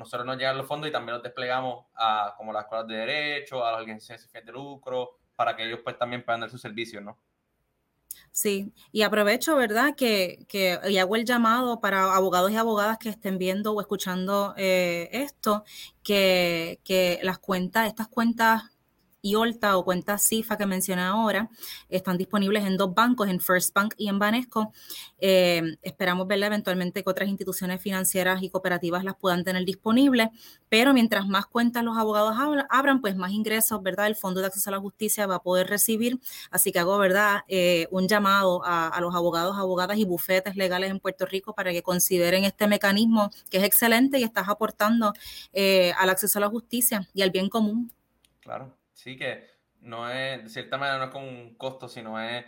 nosotros 0.00 0.24
nos 0.24 0.38
llegan 0.38 0.56
los 0.56 0.66
fondos 0.66 0.88
y 0.88 0.92
también 0.92 1.14
los 1.14 1.22
desplegamos 1.22 1.84
a 1.94 2.34
como 2.38 2.54
las 2.54 2.64
escuelas 2.64 2.88
de 2.88 2.96
derecho, 2.96 3.64
a 3.64 3.72
las 3.72 3.80
organizaciones 3.80 4.46
de 4.46 4.52
lucro, 4.52 5.18
para 5.36 5.54
que 5.54 5.66
ellos 5.66 5.80
pues 5.84 5.98
también 5.98 6.24
puedan 6.24 6.40
dar 6.40 6.50
sus 6.50 6.60
servicios, 6.60 7.02
¿no? 7.02 7.18
Sí, 8.32 8.72
y 8.92 9.02
aprovecho, 9.02 9.56
¿verdad? 9.56 9.94
Que, 9.94 10.46
que 10.48 10.78
y 10.88 10.96
hago 10.96 11.16
el 11.16 11.26
llamado 11.26 11.80
para 11.80 12.14
abogados 12.14 12.50
y 12.50 12.56
abogadas 12.56 12.96
que 12.96 13.10
estén 13.10 13.36
viendo 13.36 13.72
o 13.72 13.80
escuchando 13.80 14.54
eh, 14.56 15.10
esto, 15.12 15.64
que, 16.02 16.80
que 16.82 17.20
las 17.22 17.38
cuentas, 17.38 17.86
estas 17.86 18.08
cuentas 18.08 18.62
IOLTA 19.22 19.76
o 19.76 19.84
cuentas 19.84 20.26
CIFA 20.26 20.56
que 20.56 20.66
mencioné 20.66 21.02
ahora 21.02 21.50
están 21.88 22.16
disponibles 22.18 22.64
en 22.64 22.76
dos 22.76 22.94
bancos, 22.94 23.28
en 23.28 23.40
First 23.40 23.74
Bank 23.74 23.94
y 23.96 24.08
en 24.08 24.18
Banesco. 24.18 24.72
Eh, 25.18 25.76
esperamos 25.82 26.26
verla 26.26 26.46
eventualmente 26.46 27.02
que 27.02 27.10
otras 27.10 27.28
instituciones 27.28 27.80
financieras 27.80 28.42
y 28.42 28.50
cooperativas 28.50 29.04
las 29.04 29.16
puedan 29.16 29.44
tener 29.44 29.64
disponibles, 29.64 30.28
pero 30.68 30.92
mientras 30.92 31.26
más 31.26 31.46
cuentas 31.46 31.84
los 31.84 31.96
abogados 31.96 32.36
abran, 32.68 33.00
pues 33.00 33.16
más 33.16 33.32
ingresos, 33.32 33.82
¿verdad? 33.82 34.06
El 34.06 34.16
Fondo 34.16 34.40
de 34.40 34.46
Acceso 34.46 34.70
a 34.70 34.72
la 34.72 34.80
Justicia 34.80 35.26
va 35.26 35.36
a 35.36 35.42
poder 35.42 35.68
recibir. 35.68 36.20
Así 36.50 36.72
que 36.72 36.78
hago, 36.78 36.98
¿verdad? 36.98 37.42
Eh, 37.48 37.88
un 37.90 38.08
llamado 38.08 38.62
a, 38.64 38.98
los 39.00 39.14
abogados, 39.14 39.56
abogadas 39.56 39.98
y 39.98 40.04
bufetes 40.04 40.56
legales 40.56 40.90
en 40.90 41.00
Puerto 41.00 41.26
Rico 41.26 41.54
para 41.54 41.72
que 41.72 41.82
consideren 41.82 42.44
este 42.44 42.66
mecanismo 42.66 43.30
que 43.50 43.58
es 43.58 43.64
excelente 43.64 44.18
y 44.18 44.24
estás 44.24 44.48
aportando 44.48 45.12
eh, 45.52 45.92
al 45.98 46.10
acceso 46.10 46.38
a 46.38 46.42
la 46.42 46.48
justicia 46.48 47.08
y 47.14 47.22
al 47.22 47.30
bien 47.30 47.48
común. 47.48 47.92
Claro. 48.40 48.79
Sí, 49.02 49.16
que 49.16 49.46
no 49.80 50.10
es, 50.10 50.42
de 50.42 50.48
cierta 50.50 50.76
manera, 50.76 50.98
no 50.98 51.04
es 51.04 51.10
con 51.10 51.24
un 51.24 51.54
costo, 51.54 51.88
sino 51.88 52.20
es 52.20 52.44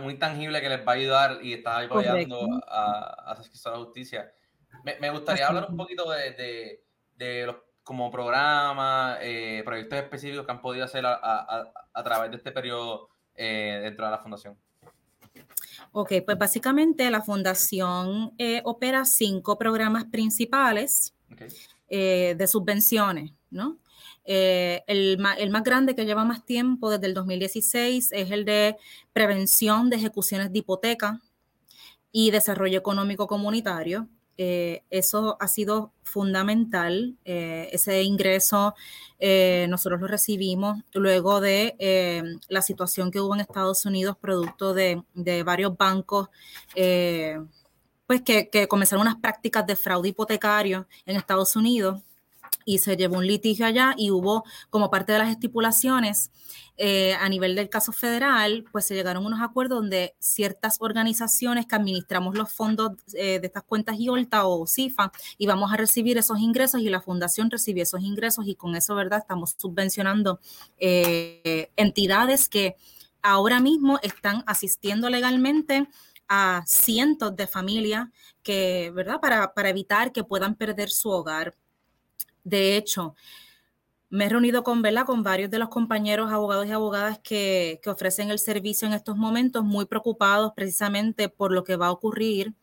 muy 0.00 0.18
tangible 0.18 0.60
que 0.60 0.68
les 0.68 0.86
va 0.86 0.92
a 0.92 0.94
ayudar 0.94 1.38
y 1.42 1.52
está 1.52 1.78
apoyando 1.78 2.46
a, 2.68 3.32
a, 3.32 3.36
la 3.70 3.76
justicia. 3.78 4.32
Me, 4.84 5.10
gustaría 5.10 5.48
hablar 5.48 5.66
un 5.68 5.76
poquito 5.76 6.08
de, 6.10 7.46
los 7.46 7.56
como 7.82 8.08
programas, 8.08 9.18
eh, 9.22 9.62
proyectos 9.64 9.98
específicos 9.98 10.46
que 10.46 10.52
han 10.52 10.62
podido 10.62 10.84
hacer 10.84 11.04
a, 11.06 12.02
través 12.04 12.30
de 12.30 12.36
este 12.36 12.52
periodo 12.52 13.08
eh, 13.34 13.80
dentro 13.82 14.04
de 14.04 14.12
la 14.12 14.18
fundación. 14.18 14.56
Ok, 15.90 16.12
pues 16.24 16.38
básicamente 16.38 17.10
la 17.10 17.20
fundación 17.20 18.32
eh, 18.38 18.62
opera 18.64 19.04
cinco 19.04 19.58
programas 19.58 20.04
principales 20.04 21.14
de 21.88 22.46
subvenciones, 22.46 23.32
¿no? 23.50 23.78
Eh, 24.24 24.82
el, 24.86 25.18
más 25.18 25.64
grande 25.64 25.94
que 25.94 26.06
lleva 26.06 26.24
más 26.24 26.44
tiempo 26.44 26.90
desde 26.90 27.06
el 27.06 27.14
2016 27.14 28.12
es 28.12 28.30
el 28.30 28.44
de 28.44 28.76
prevención 29.12 29.90
de 29.90 29.96
ejecuciones 29.96 30.52
de 30.52 30.60
hipoteca 30.60 31.20
y 32.10 32.30
desarrollo 32.30 32.78
económico 32.78 33.26
comunitario. 33.26 34.08
Eh, 34.36 34.82
eso 34.90 35.36
ha 35.40 35.48
sido 35.48 35.92
fundamental. 36.02 37.16
Eh, 37.24 37.68
ese 37.72 38.02
ingreso 38.02 38.74
nosotros 39.68 40.02
lo 40.02 40.06
recibimos 40.06 40.82
luego 40.92 41.40
de 41.40 42.38
la 42.48 42.60
situación 42.60 43.10
que 43.10 43.20
hubo 43.20 43.34
en 43.34 43.40
Estados 43.40 43.86
Unidos, 43.86 44.18
producto 44.20 44.74
de, 44.74 45.02
varios 45.44 45.76
bancos. 45.78 46.28
pues 48.06 48.20
que, 48.22 48.50
que 48.50 48.68
comenzaron 48.68 49.06
unas 49.06 49.16
prácticas 49.16 49.66
de 49.66 49.76
fraude 49.76 50.10
hipotecario 50.10 50.86
en 51.06 51.16
Estados 51.16 51.56
Unidos 51.56 52.02
y 52.64 52.78
se 52.78 52.96
llevó 52.96 53.18
un 53.18 53.26
litigio 53.26 53.66
allá 53.66 53.94
y 53.96 54.10
hubo 54.10 54.44
como 54.70 54.90
parte 54.90 55.12
de 55.12 55.18
las 55.18 55.30
estipulaciones 55.30 56.30
eh, 56.76 57.14
a 57.14 57.28
nivel 57.28 57.54
del 57.54 57.68
caso 57.68 57.92
federal, 57.92 58.64
pues 58.72 58.86
se 58.86 58.94
llegaron 58.94 59.24
unos 59.24 59.40
acuerdos 59.40 59.78
donde 59.78 60.16
ciertas 60.18 60.78
organizaciones 60.80 61.66
que 61.66 61.76
administramos 61.76 62.36
los 62.36 62.52
fondos 62.52 62.92
eh, 63.12 63.38
de 63.38 63.46
estas 63.46 63.62
cuentas 63.62 63.96
IOLTA 63.98 64.44
o 64.46 64.66
CIFA 64.66 65.12
íbamos 65.38 65.72
a 65.72 65.76
recibir 65.76 66.18
esos 66.18 66.40
ingresos 66.40 66.80
y 66.80 66.88
la 66.88 67.00
fundación 67.00 67.48
recibió 67.48 67.84
esos 67.84 68.02
ingresos 68.02 68.48
y 68.48 68.56
con 68.56 68.74
eso, 68.74 68.96
¿verdad? 68.96 69.20
Estamos 69.20 69.54
subvencionando 69.56 70.40
eh, 70.78 71.70
entidades 71.76 72.48
que 72.48 72.74
ahora 73.22 73.60
mismo 73.60 74.00
están 74.02 74.42
asistiendo 74.46 75.08
legalmente 75.10 75.88
a 76.28 76.64
cientos 76.66 77.36
de 77.36 77.46
familias 77.46 78.08
que, 78.42 78.90
¿verdad? 78.92 79.20
Para, 79.20 79.54
para 79.54 79.68
evitar 79.68 80.10
que 80.10 80.24
puedan 80.24 80.56
perder 80.56 80.90
su 80.90 81.10
hogar. 81.10 81.54
De 82.44 82.76
hecho, 82.76 83.14
me 84.10 84.26
he 84.26 84.28
reunido 84.28 84.62
con, 84.62 84.80
¿verdad? 84.80 85.06
con 85.06 85.24
varios 85.24 85.50
de 85.50 85.58
los 85.58 85.70
compañeros 85.70 86.30
abogados 86.30 86.66
y 86.66 86.70
abogadas 86.70 87.18
que, 87.18 87.80
que, 87.82 87.90
ofrecen 87.90 88.30
el 88.30 88.38
servicio 88.38 88.86
en 88.86 88.94
estos 88.94 89.16
momentos, 89.16 89.64
muy 89.64 89.86
preocupados 89.86 90.52
precisamente 90.54 91.28
por 91.28 91.50
lo 91.50 91.64
que 91.64 91.74
va 91.74 91.88
a 91.88 91.90
ocurrir 91.90 92.54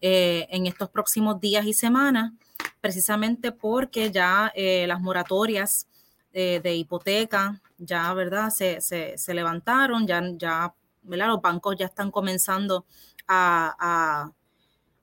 eh, 0.00 0.46
en 0.50 0.66
estos 0.66 0.88
próximos 0.90 1.40
días 1.40 1.66
y 1.66 1.74
semanas, 1.74 2.32
precisamente 2.80 3.52
porque 3.52 4.10
ya 4.10 4.52
eh, 4.54 4.86
las 4.86 5.00
moratorias 5.00 5.88
eh, 6.32 6.60
de 6.62 6.74
hipoteca 6.74 7.60
ya, 7.78 8.12
¿verdad? 8.14 8.50
Se, 8.50 8.80
se, 8.80 9.34
levantaron, 9.34 10.06
ya, 10.06 10.22
ya, 10.36 10.74
¿verdad? 11.02 11.28
Los 11.28 11.42
bancos 11.42 11.76
ya 11.76 11.86
están 11.86 12.10
comenzando 12.10 12.86
a 13.28 14.30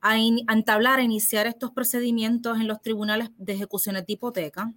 a, 0.02 0.18
entablar, 0.18 0.98
a 0.98 1.02
iniciar 1.02 1.46
estos 1.46 1.70
procedimientos 1.70 2.58
en 2.58 2.66
los 2.66 2.82
tribunales 2.82 3.30
de 3.38 3.52
ejecuciones 3.52 4.04
de 4.04 4.14
hipoteca 4.14 4.72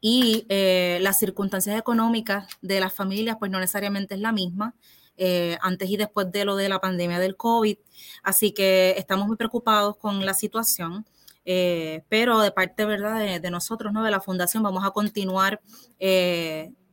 y 0.00 0.44
eh, 0.48 0.98
las 1.02 1.18
circunstancias 1.18 1.78
económicas 1.78 2.48
de 2.60 2.80
las 2.80 2.92
familias 2.92 3.36
pues 3.38 3.50
no 3.50 3.60
necesariamente 3.60 4.14
es 4.14 4.20
la 4.20 4.32
misma. 4.32 4.74
Eh, 5.22 5.58
antes 5.60 5.90
y 5.90 5.98
después 5.98 6.32
de 6.32 6.46
lo 6.46 6.56
de 6.56 6.70
la 6.70 6.80
pandemia 6.80 7.18
del 7.18 7.36
COVID. 7.36 7.76
Así 8.22 8.52
que 8.52 8.94
estamos 8.96 9.26
muy 9.26 9.36
preocupados 9.36 9.98
con 9.98 10.24
la 10.24 10.32
situación. 10.32 11.04
Eh, 11.44 12.04
pero 12.08 12.40
de 12.40 12.52
parte 12.52 12.86
¿verdad? 12.86 13.18
De, 13.18 13.38
de, 13.38 13.50
nosotros, 13.50 13.92
¿no? 13.92 14.02
de 14.02 14.10
la 14.10 14.22
Fundación, 14.22 14.62
vamos 14.62 14.82
a 14.82 14.92
continuar 14.92 15.60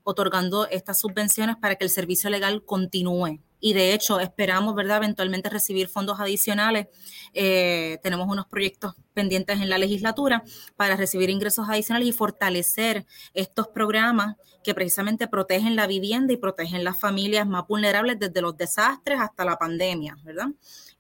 otorgando 0.04 0.68
estas 0.68 1.00
subvenciones 1.00 1.56
para 1.56 1.76
que 1.78 1.86
el 1.86 1.90
servicio 1.90 2.30
legal 2.30 2.66
continúe 2.66 3.40
y 3.60 3.74
de 3.74 3.94
hecho 3.94 4.20
esperamos, 4.20 4.76
¿verdad?, 4.76 4.98
eventualmente 4.98 5.50
recibir 5.50 5.88
fondos 5.88 6.20
adicionales. 6.20 6.88
Eh, 7.34 8.00
tenemos 8.04 8.28
unos 8.28 8.48
proyectos 8.48 8.94
pendientes 9.14 9.60
en 9.60 9.70
la 9.70 9.78
legislatura 9.78 10.44
para 10.76 10.96
recibir 10.96 11.30
ingresos 11.30 11.68
adicionales 11.70 12.08
y 12.10 12.12
fortalecer 12.12 13.06
estos 13.34 13.68
programas 13.70 14.36
que 14.64 14.76
precisamente 14.76 15.28
protegen 15.28 15.76
la 15.76 15.88
vivienda 15.88 16.34
y 16.34 16.38
protegen 16.38 16.84
las 16.84 17.00
familias 17.00 17.48
más 17.48 17.68
vulnerables 17.68 18.20
desde 18.20 18.42
los 18.42 18.56
desastres 18.58 19.20
hasta 19.20 19.46
la 19.46 19.58
pandemia, 19.58 20.18
¿verdad? 20.24 20.48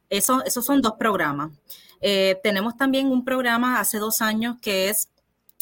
Eso, 0.09 0.43
esos 0.45 0.65
son 0.65 0.81
dos 0.81 0.93
programas. 0.97 1.51
Eh, 1.99 2.39
tenemos 2.43 2.77
también 2.77 3.07
un 3.07 3.25
programa 3.25 3.79
hace 3.79 3.97
dos 3.99 4.21
años 4.21 4.55
que 4.61 4.89
es 4.89 5.09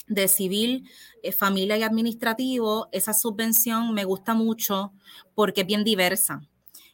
de 0.07 0.27
civil, 0.27 0.87
eh, 1.23 1.31
familia 1.31 1.77
y 1.77 1.83
administrativo. 1.83 2.87
Esa 2.91 3.13
subvención 3.13 3.93
me 3.93 4.03
gusta 4.03 4.33
mucho 4.33 4.93
porque 5.33 5.61
es 5.61 5.67
bien 5.67 5.83
diversa 5.83 6.41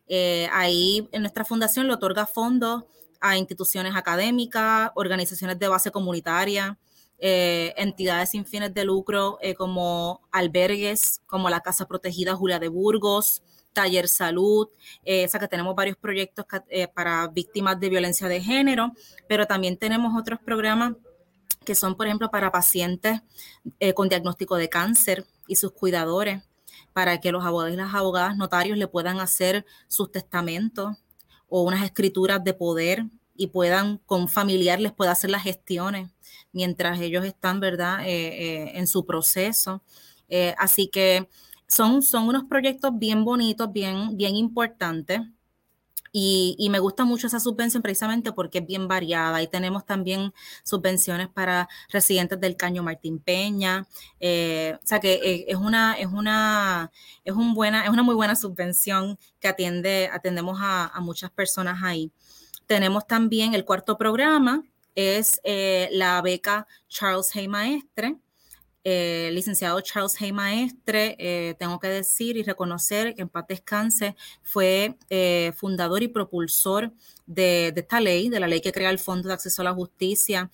eh, 0.07 0.49
ahí 0.51 1.07
en 1.11 1.21
nuestra 1.21 1.45
fundación 1.45 1.87
le 1.87 1.93
otorga 1.93 2.25
fondos 2.25 2.83
a 3.19 3.37
instituciones 3.37 3.95
académicas, 3.95 4.91
organizaciones 4.95 5.59
de 5.59 5.67
base 5.67 5.91
comunitaria, 5.91 6.77
eh, 7.19 7.73
entidades 7.77 8.31
sin 8.31 8.45
fines 8.45 8.73
de 8.73 8.83
lucro 8.83 9.37
eh, 9.41 9.53
como 9.53 10.21
albergues, 10.31 11.21
como 11.27 11.49
la 11.49 11.61
Casa 11.61 11.87
Protegida 11.87 12.35
Julia 12.35 12.59
de 12.59 12.67
Burgos, 12.67 13.43
Taller 13.73 14.09
Salud, 14.09 14.67
o 14.67 15.27
sea 15.29 15.39
que 15.39 15.47
tenemos 15.47 15.73
varios 15.75 15.95
proyectos 15.95 16.45
para 16.93 17.29
víctimas 17.29 17.79
de 17.79 17.87
violencia 17.87 18.27
de 18.27 18.41
género, 18.41 18.91
pero 19.29 19.47
también 19.47 19.77
tenemos 19.77 20.13
otros 20.19 20.39
programas 20.43 20.95
que 21.63 21.73
son, 21.73 21.95
por 21.95 22.05
ejemplo, 22.07 22.29
para 22.29 22.51
pacientes 22.51 23.21
con 23.95 24.09
diagnóstico 24.09 24.57
de 24.57 24.67
cáncer 24.67 25.25
y 25.47 25.55
sus 25.55 25.71
cuidadores 25.71 26.43
para 26.93 27.19
que 27.19 27.31
los 27.31 27.43
abogados 27.45 27.73
y 27.73 27.77
las 27.77 27.93
abogadas 27.93 28.37
notarios 28.37 28.77
le 28.77 28.87
puedan 28.87 29.19
hacer 29.19 29.65
sus 29.87 30.11
testamentos 30.11 30.97
o 31.47 31.63
unas 31.63 31.83
escrituras 31.83 32.43
de 32.43 32.53
poder 32.53 33.05
y 33.35 33.47
puedan 33.47 33.97
con 33.99 34.27
familiar 34.27 34.79
les 34.79 34.91
pueda 34.91 35.11
hacer 35.11 35.29
las 35.29 35.43
gestiones 35.43 36.09
mientras 36.51 36.99
ellos 36.99 37.25
están, 37.25 37.59
¿verdad?, 37.59 38.05
eh, 38.05 38.65
eh, 38.65 38.71
en 38.75 38.87
su 38.87 39.05
proceso. 39.05 39.83
Eh, 40.29 40.53
así 40.57 40.87
que 40.87 41.27
son, 41.67 42.01
son 42.01 42.27
unos 42.27 42.43
proyectos 42.45 42.91
bien 42.97 43.23
bonitos, 43.25 43.71
bien, 43.71 44.17
bien 44.17 44.35
importantes. 44.35 45.21
Y, 46.13 46.67
me 46.71 46.79
gusta 46.79 47.05
mucho 47.05 47.27
esa 47.27 47.39
subvención 47.39 47.81
precisamente 47.81 48.33
porque 48.33 48.59
es 48.59 48.67
bien 48.67 48.87
variada. 48.87 49.41
Y 49.41 49.47
tenemos 49.47 49.85
también 49.85 50.33
subvenciones 50.63 51.29
para 51.29 51.69
residentes 51.89 52.39
del 52.39 52.57
Caño 52.57 52.83
Martín 52.83 53.19
Peña. 53.19 53.87
Eh, 54.19 54.77
o 54.81 54.85
sea 54.85 54.99
que 54.99 55.13
eh, 55.13 55.45
es 55.47 55.55
una, 55.55 55.93
es 55.93 56.07
una, 56.07 56.91
es 57.23 57.33
un 57.33 57.53
buena, 57.53 57.83
es 57.85 57.89
una 57.89 58.03
muy 58.03 58.15
buena 58.15 58.35
subvención 58.35 59.17
que 59.39 59.47
atiende, 59.47 60.09
atendemos 60.11 60.59
a, 60.61 60.91
muchas 61.01 61.31
personas 61.31 61.81
ahí. 61.83 62.11
Tenemos 62.67 63.07
también 63.07 63.53
el 63.53 63.65
cuarto 63.65 63.97
programa, 63.97 64.63
es 64.95 65.39
eh, 65.43 65.89
la 65.93 66.21
beca 66.21 66.67
Charles 66.89 67.35
Hay 67.35 67.47
Maestre 67.47 68.17
eh, 68.83 69.29
licenciado 69.33 69.79
Charles 69.81 70.19
Hay 70.19 70.31
Maestre, 70.31 71.15
eh, 71.19 71.55
tengo 71.59 71.79
que 71.79 71.87
decir 71.87 72.35
y 72.35 72.43
reconocer 72.43 73.13
que 73.13 73.21
en 73.21 73.29
paz 73.29 73.45
descanse, 73.47 74.15
fue 74.41 74.97
eh, 75.09 75.53
fundador 75.55 76.01
y 76.01 76.07
propulsor 76.07 76.91
de, 77.27 77.73
esta 77.75 77.99
ley, 77.99 78.29
de 78.29 78.39
la 78.39 78.47
ley 78.47 78.59
que 78.59 78.71
crea 78.71 78.89
el 78.89 78.97
Fondo 78.97 79.27
de 79.27 79.35
Acceso 79.35 79.61
a 79.61 79.65
la 79.65 79.73
Justicia, 79.73 80.49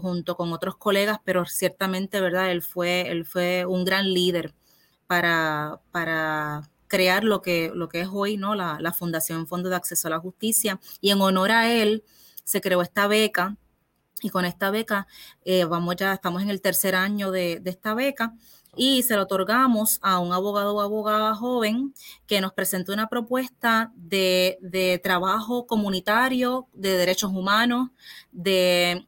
junto 0.00 0.36
con 0.36 0.52
otros 0.52 0.76
colegas, 0.76 1.20
pero 1.24 1.46
ciertamente, 1.46 2.20
¿verdad? 2.20 2.50
Él 2.50 2.60
fue, 2.60 3.02
él 3.02 3.24
fue 3.24 3.64
un 3.66 3.84
gran 3.84 4.12
líder 4.12 4.52
para, 5.06 5.80
para 5.92 6.68
crear 6.88 7.22
lo 7.22 7.40
que, 7.40 7.70
lo 7.72 7.88
que 7.88 8.00
es 8.00 8.08
hoy, 8.10 8.36
¿no? 8.36 8.56
La, 8.56 8.78
la 8.80 8.92
Fundación 8.92 9.46
Fondo 9.46 9.68
de 9.68 9.76
Acceso 9.76 10.08
a 10.08 10.10
la 10.10 10.18
Justicia. 10.18 10.80
Y 11.00 11.10
en 11.12 11.20
honor 11.20 11.52
a 11.52 11.72
él 11.72 12.02
se 12.42 12.60
creó 12.60 12.82
esta 12.82 13.06
beca 13.06 13.56
y 14.20 14.30
con 14.30 14.44
esta 14.44 14.70
beca, 14.70 15.06
eh, 15.44 15.64
vamos 15.64 15.96
ya, 15.96 16.12
estamos 16.12 16.42
en 16.42 16.50
el 16.50 16.60
tercer 16.60 16.94
año 16.94 17.30
de, 17.30 17.62
esta 17.64 17.94
beca 17.94 18.34
y 18.76 19.02
se 19.02 19.16
lo 19.16 19.22
otorgamos 19.22 19.98
a 20.02 20.20
un 20.20 20.32
abogado 20.32 20.76
o 20.76 20.80
abogada 20.80 21.34
joven 21.34 21.94
que 22.26 22.40
nos 22.40 22.52
presentó 22.52 22.92
una 22.92 23.08
propuesta 23.08 23.92
de, 23.96 24.58
de 24.60 25.00
trabajo 25.02 25.66
comunitario, 25.66 26.68
de 26.72 26.96
derechos 26.96 27.32
humanos, 27.32 27.90
de, 28.30 29.06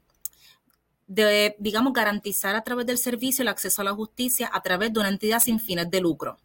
de, 1.06 1.56
digamos, 1.58 1.92
garantizar 1.92 2.56
a 2.56 2.64
través 2.64 2.86
del 2.86 2.98
servicio 2.98 3.42
el 3.42 3.48
acceso 3.48 3.82
a 3.82 3.84
la 3.84 3.92
justicia 3.92 4.50
a 4.52 4.62
través 4.62 4.92
de 4.92 5.00
una 5.00 5.10
entidad 5.10 5.40
sin 5.40 5.60
fines 5.60 5.90
de 5.90 6.00
lucro. 6.00 6.38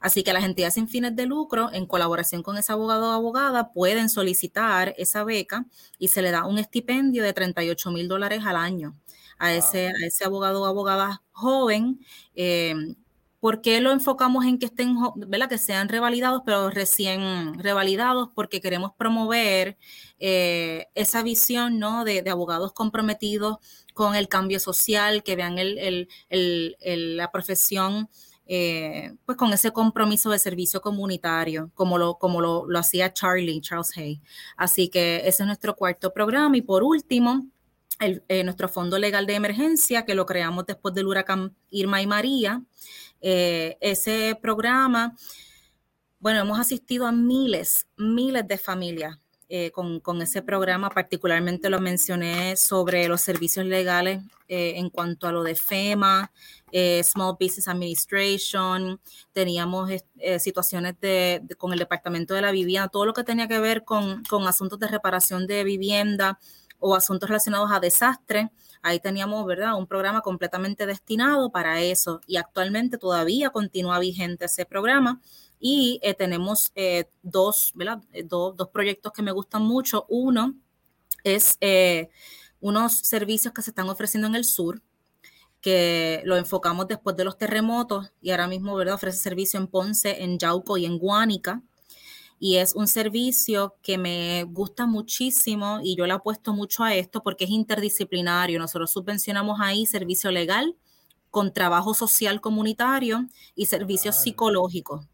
Así 0.00 0.22
que 0.22 0.32
las 0.32 0.44
entidades 0.44 0.74
sin 0.74 0.88
fines 0.88 1.16
de 1.16 1.26
lucro, 1.26 1.70
en 1.72 1.86
colaboración 1.86 2.42
con 2.42 2.56
ese 2.56 2.72
abogado 2.72 3.10
o 3.10 3.12
abogada, 3.12 3.72
pueden 3.72 4.08
solicitar 4.08 4.94
esa 4.98 5.24
beca 5.24 5.66
y 5.98 6.08
se 6.08 6.22
le 6.22 6.30
da 6.30 6.46
un 6.46 6.58
estipendio 6.58 7.22
de 7.22 7.32
38 7.32 7.90
mil 7.90 8.08
dólares 8.08 8.42
al 8.44 8.56
año 8.56 8.94
a 9.38 9.54
ese, 9.54 9.88
a 9.88 10.06
ese 10.06 10.24
abogado 10.24 10.62
o 10.62 10.66
abogada 10.66 11.22
joven. 11.32 12.00
Eh, 12.34 12.74
¿Por 13.40 13.60
qué 13.60 13.80
lo 13.80 13.92
enfocamos 13.92 14.44
en 14.44 14.58
que 14.58 14.66
estén, 14.66 14.96
¿verdad? 15.16 15.48
que 15.48 15.58
sean 15.58 15.88
revalidados, 15.88 16.42
pero 16.44 16.70
recién 16.70 17.54
revalidados? 17.62 18.30
Porque 18.34 18.60
queremos 18.60 18.92
promover 18.96 19.76
eh, 20.18 20.86
esa 20.94 21.22
visión 21.22 21.78
¿no? 21.78 22.04
de, 22.04 22.22
de, 22.22 22.30
abogados 22.30 22.72
comprometidos 22.72 23.58
con 23.94 24.14
el 24.16 24.28
cambio 24.28 24.58
social, 24.58 25.22
que 25.22 25.36
vean 25.36 25.58
el, 25.58 25.78
el, 25.78 26.08
el, 26.80 27.16
la 27.16 27.30
profesión 27.30 28.08
eh, 28.46 29.14
pues 29.24 29.36
con 29.36 29.52
ese 29.52 29.72
compromiso 29.72 30.30
de 30.30 30.38
servicio 30.38 30.80
comunitario, 30.80 31.70
como 31.74 31.98
lo, 31.98 32.16
como 32.16 32.40
lo, 32.40 32.64
lo 32.68 32.78
hacía 32.78 33.12
Charlie, 33.12 33.60
Charles 33.60 33.96
Hay. 33.96 34.20
Así 34.56 34.88
que 34.88 35.18
ese 35.24 35.42
es 35.42 35.46
nuestro 35.46 35.74
cuarto 35.74 36.12
programa. 36.12 36.56
Y 36.56 36.62
por 36.62 36.82
último, 36.84 37.46
eh, 37.98 38.44
nuestro 38.44 38.68
fondo 38.68 38.98
legal 38.98 39.26
de 39.26 39.34
emergencia, 39.34 40.04
que 40.04 40.14
lo 40.14 40.26
creamos 40.26 40.66
después 40.66 40.94
del 40.94 41.06
huracán 41.06 41.56
Irma 41.70 42.02
y 42.02 42.06
María. 42.06 42.62
Eh, 43.20 43.78
ese 43.80 44.38
programa, 44.40 45.16
bueno, 46.20 46.40
hemos 46.40 46.58
asistido 46.58 47.06
a 47.06 47.12
miles, 47.12 47.86
miles 47.96 48.46
de 48.46 48.58
familias 48.58 49.18
eh, 49.48 49.70
con, 49.70 50.00
con, 50.00 50.20
ese 50.22 50.42
programa, 50.42 50.90
particularmente 50.90 51.70
lo 51.70 51.78
mencioné 51.78 52.56
sobre 52.56 53.06
los 53.06 53.20
servicios 53.20 53.64
legales 53.64 54.20
eh, 54.48 54.72
en 54.76 54.90
cuanto 54.90 55.28
a 55.28 55.32
lo 55.32 55.44
de 55.44 55.54
FEMA, 55.54 56.32
eh, 56.72 57.00
Small 57.04 57.36
Business 57.38 57.68
Administration, 57.68 59.00
teníamos 59.32 59.90
situaciones 60.40 61.00
de, 61.00 61.42
con 61.58 61.72
el 61.72 61.78
Departamento 61.78 62.34
de 62.34 62.40
la 62.40 62.50
Vivienda, 62.50 62.88
todo 62.88 63.06
lo 63.06 63.12
que 63.12 63.22
tenía 63.22 63.46
que 63.46 63.60
ver 63.60 63.84
con, 63.84 64.24
con 64.24 64.48
asuntos 64.48 64.80
de 64.80 64.88
reparación 64.88 65.46
de 65.46 65.62
vivienda 65.62 66.40
o 66.80 66.96
asuntos 66.96 67.28
relacionados 67.28 67.70
a 67.70 67.78
desastres. 67.78 68.48
Ahí 68.82 68.98
teníamos, 68.98 69.46
¿verdad?, 69.46 69.76
un 69.76 69.86
programa 69.86 70.22
completamente 70.22 70.86
destinado 70.86 71.50
para 71.50 71.80
eso 71.82 72.20
y 72.26 72.36
actualmente 72.36 72.98
todavía 72.98 73.50
continúa 73.50 74.00
vigente 74.00 74.46
ese 74.46 74.64
programa 74.64 75.20
y 75.58 75.98
eh, 76.02 76.14
tenemos 76.14 76.70
eh, 76.74 77.08
dos, 77.22 77.72
¿verdad? 77.74 78.02
Eh, 78.12 78.24
dos 78.24 78.68
proyectos 78.72 79.12
que 79.12 79.22
me 79.22 79.32
gustan 79.32 79.62
mucho. 79.62 80.06
Uno 80.08 80.54
es 81.24 81.58
unos 82.60 82.98
servicios 82.98 83.52
que 83.52 83.62
se 83.62 83.70
están 83.70 83.88
ofreciendo 83.88 84.28
en 84.28 84.36
el 84.36 84.44
sur, 84.44 84.82
que 85.60 86.22
lo 86.24 86.36
enfocamos 86.36 86.86
después 86.88 87.16
de 87.16 87.24
los 87.24 87.38
terremotos 87.38 88.12
y 88.20 88.30
ahora 88.30 88.46
mismo, 88.46 88.76
¿verdad? 88.76 88.94
Ofrece 88.94 89.18
servicio 89.18 89.58
en 89.58 89.66
Ponce, 89.66 90.22
en 90.22 90.38
Yauco 90.38 90.76
y 90.76 90.86
en 90.86 90.98
Guánica. 90.98 91.62
Y 92.38 92.56
es 92.56 92.74
un 92.74 92.86
servicio 92.86 93.76
que 93.82 93.98
me 93.98 94.44
gusta 94.44 94.86
muchísimo 94.86 95.80
y 95.82 95.96
yo 95.96 96.06
le 96.06 96.12
apuesto 96.12 96.52
mucho 96.52 96.84
a 96.84 96.94
esto 96.94 97.22
porque 97.22 97.44
es 97.44 97.50
interdisciplinario. 97.50 98.58
Nosotros 98.58 98.92
subvencionamos 98.92 99.58
ahí 99.60 99.86
servicio 99.86 100.30
legal, 100.30 100.76
con 101.30 101.52
trabajo 101.52 101.94
social 101.94 102.40
comunitario 102.40 103.26
y 103.54 103.66
servicios 103.66 104.22
psicológicos. 104.22 105.06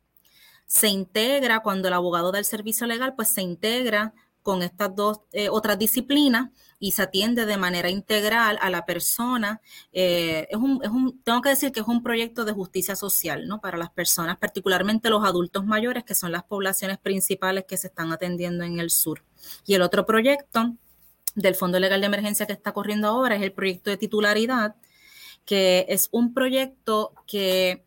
Se 0.73 0.89
integra 0.89 1.61
cuando 1.61 1.89
el 1.89 1.93
abogado 1.93 2.33
da 2.33 2.39
el 2.39 2.47
servicio 2.47 2.87
legal, 2.87 3.15
pues 3.15 3.29
se 3.29 3.43
integra 3.43 4.15
con 4.41 4.63
estas 4.63 4.97
dos 4.97 5.21
eh, 5.33 5.51
otras 5.51 5.79
disciplinas 5.79 6.49
y 6.79 6.93
se 6.93 7.03
atiende 7.03 7.45
de 7.45 7.59
manera 7.59 7.91
integral 7.91 8.59
a 8.59 8.71
la 8.71 8.87
persona. 8.87 9.61
Eh, 9.93 10.49
es, 10.49 10.57
un, 10.57 10.81
es 10.83 10.89
un, 10.89 11.21
tengo 11.25 11.43
que 11.43 11.51
decir 11.51 11.73
que 11.73 11.81
es 11.81 11.87
un 11.87 12.03
proyecto 12.03 12.47
de 12.47 12.53
justicia 12.53 12.97
social, 12.97 13.47
¿no? 13.47 13.61
Para 13.61 13.77
las 13.77 13.91
personas, 13.91 14.39
particularmente 14.39 15.11
los 15.11 15.23
adultos 15.27 15.67
mayores, 15.67 16.05
que 16.05 16.15
son 16.15 16.33
las 16.33 16.45
poblaciones 16.45 16.97
principales 16.97 17.67
que 17.69 17.77
se 17.77 17.89
están 17.89 18.11
atendiendo 18.11 18.65
en 18.65 18.79
el 18.79 18.89
sur. 18.89 19.23
Y 19.67 19.75
el 19.75 19.83
otro 19.83 20.07
proyecto 20.07 20.75
del 21.35 21.55
Fondo 21.55 21.79
Legal 21.81 22.01
de 22.01 22.07
Emergencia 22.07 22.47
que 22.47 22.55
está 22.55 22.73
corriendo 22.73 23.09
ahora 23.09 23.37
es 23.37 23.43
el 23.43 23.53
proyecto 23.53 23.91
de 23.91 23.99
titularidad, 23.99 24.77
que 25.45 25.85
es 25.91 26.09
un 26.13 26.33
proyecto 26.33 27.13
que 27.27 27.85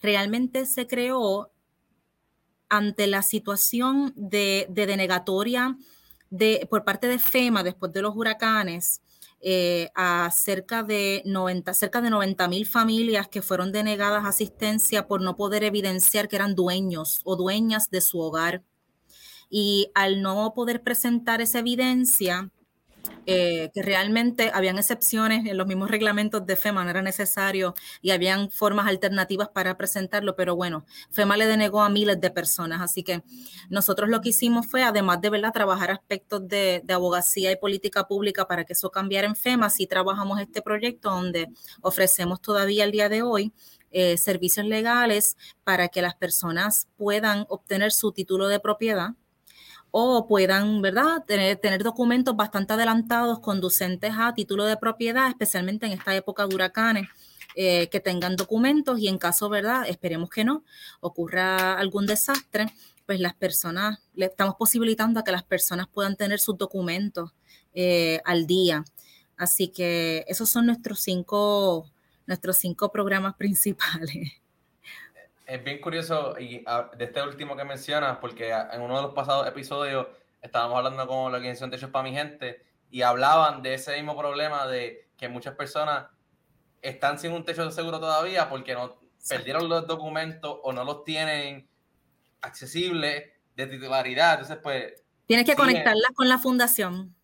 realmente 0.00 0.64
se 0.66 0.86
creó 0.86 1.50
ante 2.70 3.06
la 3.06 3.22
situación 3.22 4.14
de, 4.16 4.66
denegatoria 4.70 5.76
de, 6.30 6.66
por 6.70 6.84
parte 6.84 7.08
de 7.08 7.18
FEMA 7.18 7.62
después 7.62 7.92
de 7.92 8.00
los 8.00 8.16
huracanes, 8.16 9.02
eh, 9.42 9.90
a 9.94 10.30
de 10.86 11.22
90 11.24 11.72
cerca 11.74 12.02
de 12.02 12.10
90 12.10 12.46
mil 12.48 12.66
familias 12.66 13.26
que 13.28 13.40
fueron 13.40 13.72
denegadas 13.72 14.26
asistencia 14.26 15.06
por 15.06 15.22
no 15.22 15.34
poder 15.34 15.64
evidenciar 15.64 16.28
que 16.28 16.36
eran 16.36 16.54
dueños 16.54 17.20
o 17.24 17.36
dueñas 17.36 17.90
de 17.90 18.00
su 18.00 18.20
hogar. 18.20 18.62
Y 19.48 19.90
al 19.94 20.22
no 20.22 20.52
poder 20.54 20.82
presentar 20.82 21.40
esa 21.40 21.58
evidencia, 21.58 22.50
eh, 23.26 23.70
que 23.72 23.82
realmente 23.82 24.50
habían 24.52 24.78
excepciones 24.78 25.46
en 25.46 25.56
los 25.56 25.66
mismos 25.66 25.90
reglamentos 25.90 26.44
de 26.46 26.56
FEMA, 26.56 26.82
no 26.82 26.90
era 26.90 27.02
necesario 27.02 27.74
y 28.02 28.10
habían 28.10 28.50
formas 28.50 28.88
alternativas 28.88 29.48
para 29.50 29.76
presentarlo, 29.76 30.34
pero 30.34 30.56
bueno, 30.56 30.84
FEMA 31.10 31.36
le 31.36 31.46
denegó 31.46 31.82
a 31.82 31.90
miles 31.90 32.20
de 32.20 32.30
personas, 32.30 32.80
así 32.80 33.02
que 33.02 33.22
nosotros 33.68 34.08
lo 34.08 34.20
que 34.20 34.30
hicimos 34.30 34.66
fue, 34.66 34.82
además 34.82 35.20
de 35.20 35.30
¿verdad? 35.30 35.52
trabajar 35.52 35.90
aspectos 35.90 36.48
de, 36.48 36.82
abogacía 36.88 37.52
y 37.52 37.56
política 37.56 38.08
pública 38.08 38.48
para 38.48 38.64
que 38.64 38.72
eso 38.72 38.90
cambiara 38.90 39.28
en 39.28 39.36
FEMA, 39.36 39.70
sí 39.70 39.86
trabajamos 39.86 40.40
este 40.40 40.62
proyecto 40.62 41.10
donde 41.10 41.48
ofrecemos 41.82 42.40
todavía 42.40 42.84
el 42.84 42.90
día 42.90 43.08
de 43.08 43.22
hoy 43.22 43.52
eh, 43.92 44.18
servicios 44.18 44.66
legales 44.66 45.36
para 45.62 45.88
que 45.88 46.02
las 46.02 46.14
personas 46.14 46.88
puedan 46.96 47.44
obtener 47.48 47.92
su 47.92 48.12
título 48.12 48.48
de 48.48 48.60
propiedad 48.60 49.10
o 49.90 50.26
puedan, 50.26 50.82
¿verdad?, 50.82 51.24
tener, 51.26 51.56
tener, 51.56 51.82
documentos 51.82 52.36
bastante 52.36 52.74
adelantados 52.74 53.40
conducentes 53.40 54.12
a 54.16 54.34
título 54.34 54.64
de 54.64 54.76
propiedad, 54.76 55.28
especialmente 55.28 55.86
en 55.86 55.92
esta 55.92 56.14
época 56.14 56.46
de 56.46 56.54
huracanes, 56.54 57.08
eh, 57.56 57.88
que 57.88 58.00
tengan 58.00 58.36
documentos 58.36 58.98
y 59.00 59.08
en 59.08 59.18
caso, 59.18 59.48
¿verdad?, 59.48 59.84
esperemos 59.88 60.30
que 60.30 60.44
no, 60.44 60.64
ocurra 61.00 61.74
algún 61.74 62.06
desastre, 62.06 62.72
pues 63.06 63.20
las 63.20 63.34
personas, 63.34 63.98
le 64.14 64.26
estamos 64.26 64.54
posibilitando 64.56 65.18
a 65.18 65.24
que 65.24 65.32
las 65.32 65.42
personas 65.42 65.88
puedan 65.88 66.16
tener 66.16 66.38
sus 66.38 66.56
documentos 66.56 67.32
eh, 67.74 68.20
al 68.24 68.46
día. 68.46 68.84
Así 69.36 69.68
que 69.68 70.24
esos 70.28 70.48
son 70.50 70.66
nuestros 70.66 71.00
cinco, 71.00 71.90
nuestros 72.26 72.56
cinco 72.58 72.92
programas 72.92 73.34
principales 73.38 74.40
es 75.50 75.64
bien 75.64 75.80
curioso 75.80 76.38
y 76.38 76.62
ah, 76.66 76.90
de 76.96 77.06
este 77.06 77.20
último 77.22 77.56
que 77.56 77.64
mencionas, 77.64 78.18
porque 78.18 78.50
en 78.50 78.80
uno 78.80 78.96
de 78.96 79.02
los 79.02 79.14
pasados 79.14 79.48
episodios 79.48 80.06
estábamos 80.40 80.78
hablando 80.78 81.06
con 81.08 81.32
la 81.32 81.38
organización 81.38 81.70
Techos 81.70 81.90
para 81.90 82.04
mi 82.04 82.12
gente 82.14 82.64
y 82.88 83.02
hablaban 83.02 83.60
de 83.60 83.74
ese 83.74 83.96
mismo 83.96 84.16
problema 84.16 84.68
de 84.68 85.08
que 85.16 85.28
muchas 85.28 85.56
personas 85.56 86.06
están 86.82 87.18
sin 87.18 87.32
un 87.32 87.44
techo 87.44 87.64
de 87.64 87.72
seguro 87.72 87.98
todavía 87.98 88.48
porque 88.48 88.74
no 88.74 89.00
perdieron 89.28 89.68
los 89.68 89.88
documentos 89.88 90.56
o 90.62 90.72
no 90.72 90.84
los 90.84 91.02
tienen 91.02 91.68
accesibles 92.40 93.24
de 93.56 93.66
titularidad. 93.66 94.34
Entonces, 94.34 94.58
pues. 94.62 95.02
Tienes 95.26 95.46
que 95.46 95.56
conectarlas 95.56 96.12
con 96.14 96.28
la 96.28 96.38
fundación. 96.38 97.14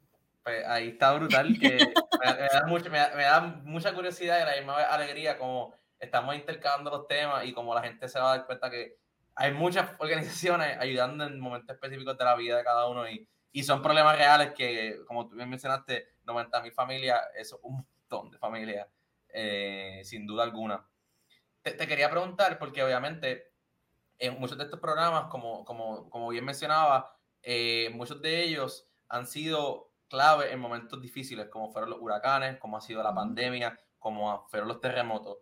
Pues 0.43 0.65
ahí 0.67 0.89
está 0.89 1.13
brutal, 1.13 1.57
que 1.61 1.77
me, 2.25 2.49
da 2.53 2.67
mucho, 2.67 2.91
me, 2.91 2.99
da, 2.99 3.41
mucha 3.65 3.95
curiosidad 3.95 4.41
y 4.41 4.45
la 4.45 4.57
misma 4.57 4.83
alegría 4.83 5.39
como 5.39 5.75
estamos 5.99 6.35
intercalando 6.35 6.91
los 6.91 7.07
temas 7.07 7.45
y 7.45 7.53
como 7.53 7.75
la 7.75 7.83
gente 7.83 8.09
se 8.09 8.19
va 8.19 8.33
a 8.33 8.37
dar 8.37 8.47
cuenta 8.47 8.71
que 8.71 8.99
hay 9.35 9.53
muchas 9.53 9.91
organizaciones 9.99 10.77
ayudando 10.79 11.25
en 11.25 11.39
momentos 11.39 11.75
específicos 11.75 12.17
de 12.17 12.25
la 12.25 12.35
vida 12.37 12.57
de 12.57 12.65
cada 12.65 12.87
uno 12.89 13.09
y, 13.09 13.29
y 13.53 13.63
son 13.63 13.83
problemas 13.83 14.17
reales 14.17 14.53
que, 14.55 14.99
como 15.07 15.29
tú 15.29 15.37
bien 15.37 15.49
mencionaste, 15.49 16.17
90 16.25 16.63
mil 16.63 16.73
familias, 16.73 17.21
eso 17.37 17.57
es 17.57 17.63
un 17.63 17.77
montón 17.77 18.31
de 18.31 18.39
familias, 18.39 18.87
eh, 19.29 20.03
sin 20.05 20.27
duda 20.27 20.43
alguna. 20.43 20.87
Te, 21.63 21.73
te, 21.73 21.87
quería 21.87 22.11
preguntar, 22.11 22.59
porque 22.59 22.83
obviamente 22.83 23.53
en 24.19 24.39
muchos 24.39 24.59
de 24.59 24.65
estos 24.65 24.81
programas, 24.81 25.29
como, 25.29 25.65
como, 25.65 26.09
como 26.11 26.29
bien 26.29 26.45
mencionaba, 26.45 27.17
eh, 27.43 27.91
muchos 27.95 28.21
de 28.23 28.43
ellos 28.43 28.89
han 29.09 29.27
sido 29.27 29.93
clave 30.09 30.53
en 30.53 30.61
momentos 30.61 31.01
difíciles, 31.01 31.49
como 31.49 31.71
fueron 31.71 31.91
los 31.91 32.01
huracanes, 32.01 32.59
como 32.59 32.77
ha 32.77 32.81
sido 32.81 33.03
la 33.03 33.15
pandemia, 33.15 33.79
como 33.99 34.47
fueron 34.49 34.69
los 34.69 34.81
terremotos 34.81 35.39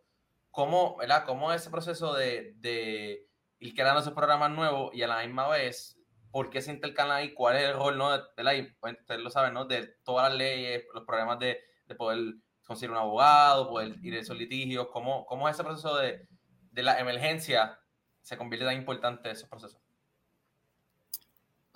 cómo, 0.55 0.97
¿verdad? 0.97 1.25
cómo 1.27 1.53
ese 1.53 1.69
proceso 1.69 2.15
de, 2.15 3.27
ir 3.59 3.75
creando 3.75 4.01
esos 4.01 4.13
programas 4.15 4.51
nuevos 4.53 4.95
y 4.95 5.03
a 5.03 5.09
la 5.09 5.25
misma 5.27 5.49
vez, 5.49 5.99
por 6.31 6.49
qué 6.49 6.63
se 6.63 6.71
intercalan 6.71 7.17
ahí, 7.17 7.35
cuál 7.35 7.57
es 7.57 7.65
el 7.65 7.75
rol, 7.75 7.99
¿no? 7.99 8.17
La, 8.37 8.53
pues, 8.81 8.97
ustedes 9.01 9.21
lo 9.21 9.31
saben, 9.31 9.53
¿no? 9.53 9.65
De 9.65 9.97
todas 10.05 10.29
las 10.29 10.39
leyes, 10.39 10.85
los 10.95 11.05
programas 11.05 11.41
de, 11.41 11.59
de 11.87 11.95
poder 11.97 12.35
conseguir 12.65 12.93
un 12.93 12.99
abogado, 12.99 13.69
poder 13.69 13.97
ir 14.03 14.15
a 14.15 14.21
esos 14.21 14.37
litigios, 14.37 14.89
cómo, 14.93 15.27
cómo 15.27 15.49
ese 15.49 15.65
proceso 15.65 15.97
de, 15.97 16.29
de 16.71 16.83
la 16.83 16.99
emergencia 17.01 17.79
se 18.21 18.37
convierte 18.37 18.67
tan 18.67 18.77
importante 18.77 19.31
esos 19.31 19.49
procesos. 19.49 19.84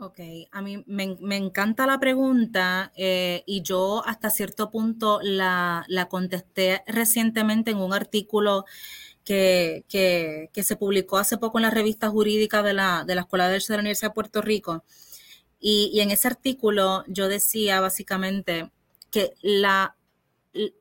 Ok, 0.01 0.21
a 0.53 0.63
mí 0.63 0.85
me, 0.87 1.37
encanta 1.37 1.85
la 1.85 1.99
pregunta 1.99 2.93
eh, 2.95 3.43
y 3.47 3.63
yo 3.63 4.07
hasta 4.07 4.31
cierto 4.31 4.71
punto 4.71 5.19
la, 5.25 5.85
contesté 6.09 6.85
recientemente 6.87 7.73
en 7.73 7.79
un 7.79 7.93
artículo 7.93 8.65
que, 9.25 9.85
se 10.55 10.77
publicó 10.77 11.19
hace 11.19 11.37
poco 11.37 11.59
en 11.59 11.63
la 11.63 11.71
revista 11.71 12.09
jurídica 12.11 12.63
de 12.63 12.75
la, 12.75 13.05
de 13.05 13.17
la 13.17 13.23
Escuela 13.23 13.47
de 13.47 13.51
Derecho 13.51 13.73
de 13.73 13.79
la 13.79 13.81
Universidad 13.81 14.11
de 14.11 14.15
Puerto 14.15 14.41
Rico. 14.41 14.85
Y, 15.59 15.91
y 15.93 16.01
en 16.01 16.13
ese 16.13 16.29
artículo 16.29 17.03
yo 17.09 17.27
decía 17.27 17.81
básicamente 17.81 18.71
que 19.11 19.35
la, 19.43 19.97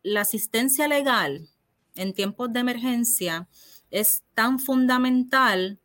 la 0.04 0.22
asistencia 0.22 0.88
legal 0.88 1.50
en 1.96 2.14
tiempos 2.14 2.54
de 2.54 2.60
emergencia 2.60 3.48
es 3.90 4.24
tan 4.36 4.60
fundamental 4.60 5.80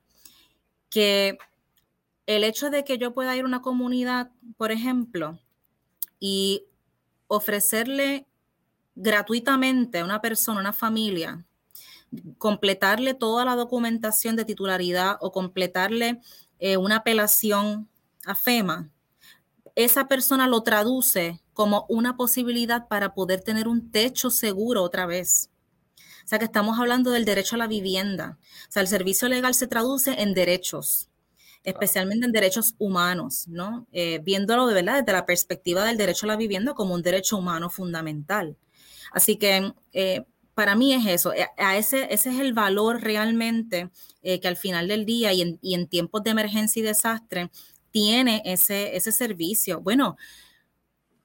que 0.91 1.39
el 2.27 2.45
hecho 2.45 2.71
de 2.71 2.85
que 2.85 2.99
yo 2.99 3.15
pueda 3.15 3.37
ir 3.37 3.45
a 3.45 3.47
una 3.47 3.63
comunidad, 3.63 4.31
por 4.57 4.73
ejemplo, 4.73 5.39
y 6.21 6.65
ofrecerle 7.27 8.27
gratuitamente 8.95 10.01
a 10.01 10.05
una 10.05 10.21
persona, 10.21 10.61
una 10.61 10.73
familia, 10.73 11.45
completarle 12.39 13.15
toda 13.15 13.45
la 13.45 13.57
documentación 13.57 14.37
de 14.37 14.45
titularidad 14.45 15.17
o 15.21 15.33
completarle 15.33 16.21
eh, 16.59 16.77
una 16.77 16.97
apelación 16.97 17.89
a 18.27 18.35
FEMA, 18.35 18.91
esa 19.75 20.07
persona 20.07 20.47
lo 20.47 20.63
traduce 20.63 21.41
como 21.55 21.87
una 21.89 22.17
posibilidad 22.17 22.89
para 22.89 23.15
poder 23.15 23.41
tener 23.41 23.67
un 23.67 23.91
techo 23.91 24.31
seguro 24.31 24.83
otra 24.83 25.07
vez. 25.07 25.51
O 26.25 26.29
sea 26.29 26.39
que 26.39 26.45
estamos 26.45 26.79
hablando 26.79 27.11
del 27.11 27.25
derecho 27.25 27.57
a 27.57 27.59
la 27.59 27.67
vivienda. 27.67 28.39
O 28.69 28.73
sea, 28.73 28.83
el 28.83 28.89
servicio 28.89 29.29
legal 29.29 29.55
se 29.55 29.67
traduce 29.67 30.23
en 30.23 30.35
derechos 30.35 31.09
especialmente 31.65 32.27
en 32.27 32.33
derechos 32.33 32.75
humanos, 32.79 33.47
¿no? 33.49 33.87
Eh, 33.93 34.21
viéndolo 34.23 34.67
de 34.67 34.75
verdad 34.75 35.01
desde 35.01 35.13
la 35.13 35.27
perspectiva 35.27 35.85
del 35.85 35.97
derecho 35.97 36.27
a 36.27 36.29
la 36.29 36.37
vivienda 36.37 36.75
como 36.75 36.95
un 36.95 37.03
derecho 37.03 37.39
humano 37.39 37.71
fundamental. 37.71 38.57
Así 39.13 39.37
que 39.37 39.73
eh, 39.93 40.25
para 40.55 40.75
mí 40.75 40.93
es 40.93 41.07
eso, 41.07 41.33
eh, 41.33 41.49
a 41.57 41.77
ese, 41.77 42.13
ese 42.13 42.31
es 42.31 42.41
el 42.41 42.53
valor 42.53 43.01
realmente 43.01 43.91
que 44.23 44.47
al 44.47 44.57
final 44.57 44.87
del 44.87 45.05
día 45.05 45.33
y 45.33 45.43
en, 45.43 45.59
y 45.63 45.75
en, 45.75 45.89
tiempos 45.89 46.23
de 46.23 46.31
emergencia 46.31 46.79
y 46.79 46.85
desastre 46.85 47.51
tiene 47.91 48.41
ese, 48.45 48.97
ese 48.97 49.11
servicio. 49.11 49.81
Bueno, 49.81 50.17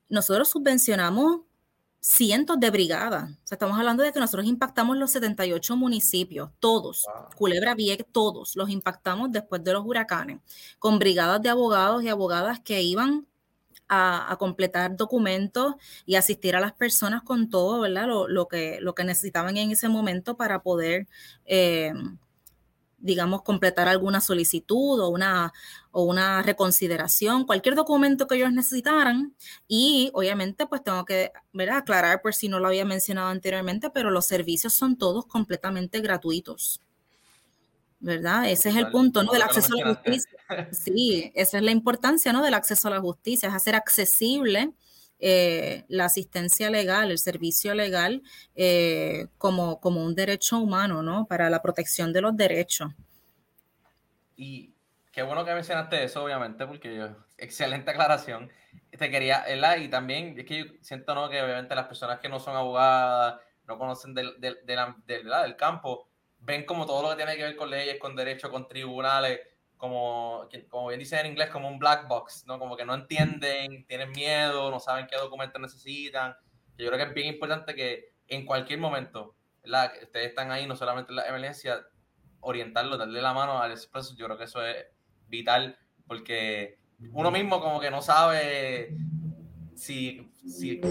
nosotros 0.09 0.49
subvencionamos 0.49 1.41
cientos 2.07 2.57
de 2.57 2.71
brigadas. 2.71 3.29
O 3.31 3.47
sea, 3.47 3.55
estamos 3.55 3.77
hablando 3.77 4.01
de 4.01 4.13
que 4.13 4.19
nosotros 4.19 4.47
impactamos 4.47 4.95
los 4.95 5.11
78 5.11 5.75
municipios, 5.75 6.49
todos, 6.59 7.05
Culebra 7.35 7.75
Vieja, 7.75 8.05
todos 8.13 8.55
los 8.55 8.69
impactamos 8.69 9.29
después 9.29 9.61
de 9.61 9.73
los 9.73 9.85
huracanes, 9.85 10.39
con 10.79 10.99
brigadas 10.99 11.41
de 11.41 11.49
abogados 11.49 12.03
y 12.03 12.07
abogadas 12.07 12.61
que 12.61 12.81
iban 12.81 13.27
a, 13.89 14.35
completar 14.39 14.95
documentos 14.95 15.75
y 16.05 16.15
asistir 16.15 16.55
a 16.55 16.61
las 16.61 16.71
personas 16.73 17.23
con 17.23 17.49
todo, 17.49 17.81
¿verdad? 17.81 18.07
Lo, 18.07 18.47
que, 18.47 18.79
lo 18.79 18.95
que 18.95 19.03
necesitaban 19.03 19.57
en 19.57 19.71
ese 19.71 19.89
momento 19.89 20.37
para 20.37 20.61
poder, 20.61 21.07
eh, 21.45 21.93
digamos, 22.97 23.43
completar 23.43 23.87
alguna 23.87 24.21
solicitud 24.21 24.99
o 24.99 25.09
una, 25.09 25.53
o 25.91 26.03
una 26.03 26.41
reconsideración, 26.41 27.45
cualquier 27.45 27.75
documento 27.75 28.27
que 28.27 28.35
ellos 28.35 28.51
necesitaran. 28.51 29.35
Y 29.67 30.09
obviamente, 30.13 30.65
pues 30.65 30.83
tengo 30.83 31.05
que 31.05 31.31
aclarar 31.71 32.21
por 32.21 32.33
si 32.33 32.49
no 32.49 32.59
lo 32.59 32.67
había 32.67 32.85
mencionado 32.85 33.29
anteriormente, 33.29 33.89
pero 33.89 34.09
los 34.11 34.25
servicios 34.25 34.73
son 34.73 34.97
todos 34.97 35.25
completamente 35.25 36.01
gratuitos. 36.01 36.81
¿Verdad? 37.99 38.47
Ese 38.49 38.69
es 38.69 38.75
el 38.75 38.91
punto, 38.91 39.23
¿no? 39.23 39.31
Del 39.31 39.41
acceso 39.41 39.73
a 39.73 39.85
la 39.85 39.95
justicia. 39.95 40.37
Sí, 40.71 41.31
esa 41.33 41.57
es 41.57 41.63
la 41.63 41.71
importancia, 41.71 42.31
¿no? 42.31 42.43
Del 42.43 42.53
acceso 42.53 42.87
a 42.87 42.91
la 42.91 43.01
justicia, 43.01 43.49
es 43.49 43.55
hacer 43.55 43.73
accesible 43.73 44.71
eh, 45.19 45.85
la 45.87 46.05
asistencia 46.05 46.69
legal, 46.69 47.11
el 47.11 47.17
servicio 47.17 47.73
legal, 47.73 48.21
eh, 48.55 49.27
como, 49.37 49.79
como 49.79 50.03
un 50.03 50.15
derecho 50.15 50.59
humano, 50.59 51.01
¿no? 51.01 51.25
Para 51.25 51.49
la 51.49 51.61
protección 51.61 52.13
de 52.13 52.21
los 52.21 52.35
derechos. 52.35 52.91
Y 54.35 54.73
qué 55.11 55.23
bueno 55.23 55.43
que 55.43 55.53
mencionaste 55.53 56.03
eso, 56.03 56.23
obviamente, 56.23 56.65
porque 56.67 57.09
excelente 57.37 57.91
aclaración. 57.91 58.51
Te 58.91 59.09
quería, 59.09 59.43
¿verdad? 59.47 59.77
Y 59.77 59.89
también 59.89 60.37
es 60.37 60.45
que 60.45 60.57
yo 60.59 60.65
siento, 60.81 61.15
¿no? 61.15 61.29
Que 61.29 61.41
obviamente 61.41 61.75
las 61.75 61.87
personas 61.87 62.19
que 62.19 62.29
no 62.29 62.39
son 62.39 62.55
abogadas, 62.55 63.39
no 63.67 63.77
conocen 63.77 64.13
del, 64.13 64.39
del, 64.39 64.59
del, 64.65 64.85
del 65.05 65.55
campo, 65.55 66.07
ven 66.39 66.65
como 66.65 66.85
todo 66.85 67.01
lo 67.01 67.09
que 67.09 67.15
tiene 67.17 67.35
que 67.35 67.43
ver 67.43 67.55
con 67.55 67.69
leyes, 67.69 67.99
con 67.99 68.15
derechos, 68.15 68.49
con 68.49 68.67
tribunales, 68.67 69.39
como, 69.77 70.47
como 70.69 70.87
bien 70.87 70.99
dice 70.99 71.19
en 71.19 71.27
inglés, 71.27 71.49
como 71.49 71.67
un 71.69 71.79
black 71.79 72.07
box, 72.07 72.45
¿no? 72.47 72.59
Como 72.59 72.75
que 72.75 72.85
no 72.85 72.95
entienden, 72.95 73.85
tienen 73.85 74.11
miedo, 74.11 74.71
no 74.71 74.79
saben 74.79 75.07
qué 75.07 75.17
documentos 75.17 75.61
necesitan. 75.61 76.35
Yo 76.77 76.87
creo 76.87 76.97
que 76.97 77.03
es 77.03 77.13
bien 77.13 77.27
importante 77.27 77.75
que 77.75 78.13
en 78.27 78.45
cualquier 78.45 78.79
momento, 78.79 79.35
¿verdad? 79.63 79.93
ustedes 80.01 80.27
están 80.27 80.51
ahí, 80.51 80.65
no 80.65 80.75
solamente 80.75 81.11
en 81.11 81.17
la 81.17 81.27
emergencia, 81.27 81.85
orientarlo, 82.41 82.97
darle 82.97 83.21
la 83.21 83.33
mano 83.33 83.61
al 83.61 83.71
expreso, 83.71 84.15
yo 84.15 84.25
creo 84.25 84.37
que 84.37 84.45
eso 84.45 84.65
es 84.65 84.85
vital, 85.27 85.77
porque 86.07 86.79
uno 87.13 87.31
mismo 87.31 87.61
como 87.61 87.79
que 87.79 87.91
no 87.91 88.01
sabe 88.01 88.95
si, 89.75 90.31
si 90.47 90.81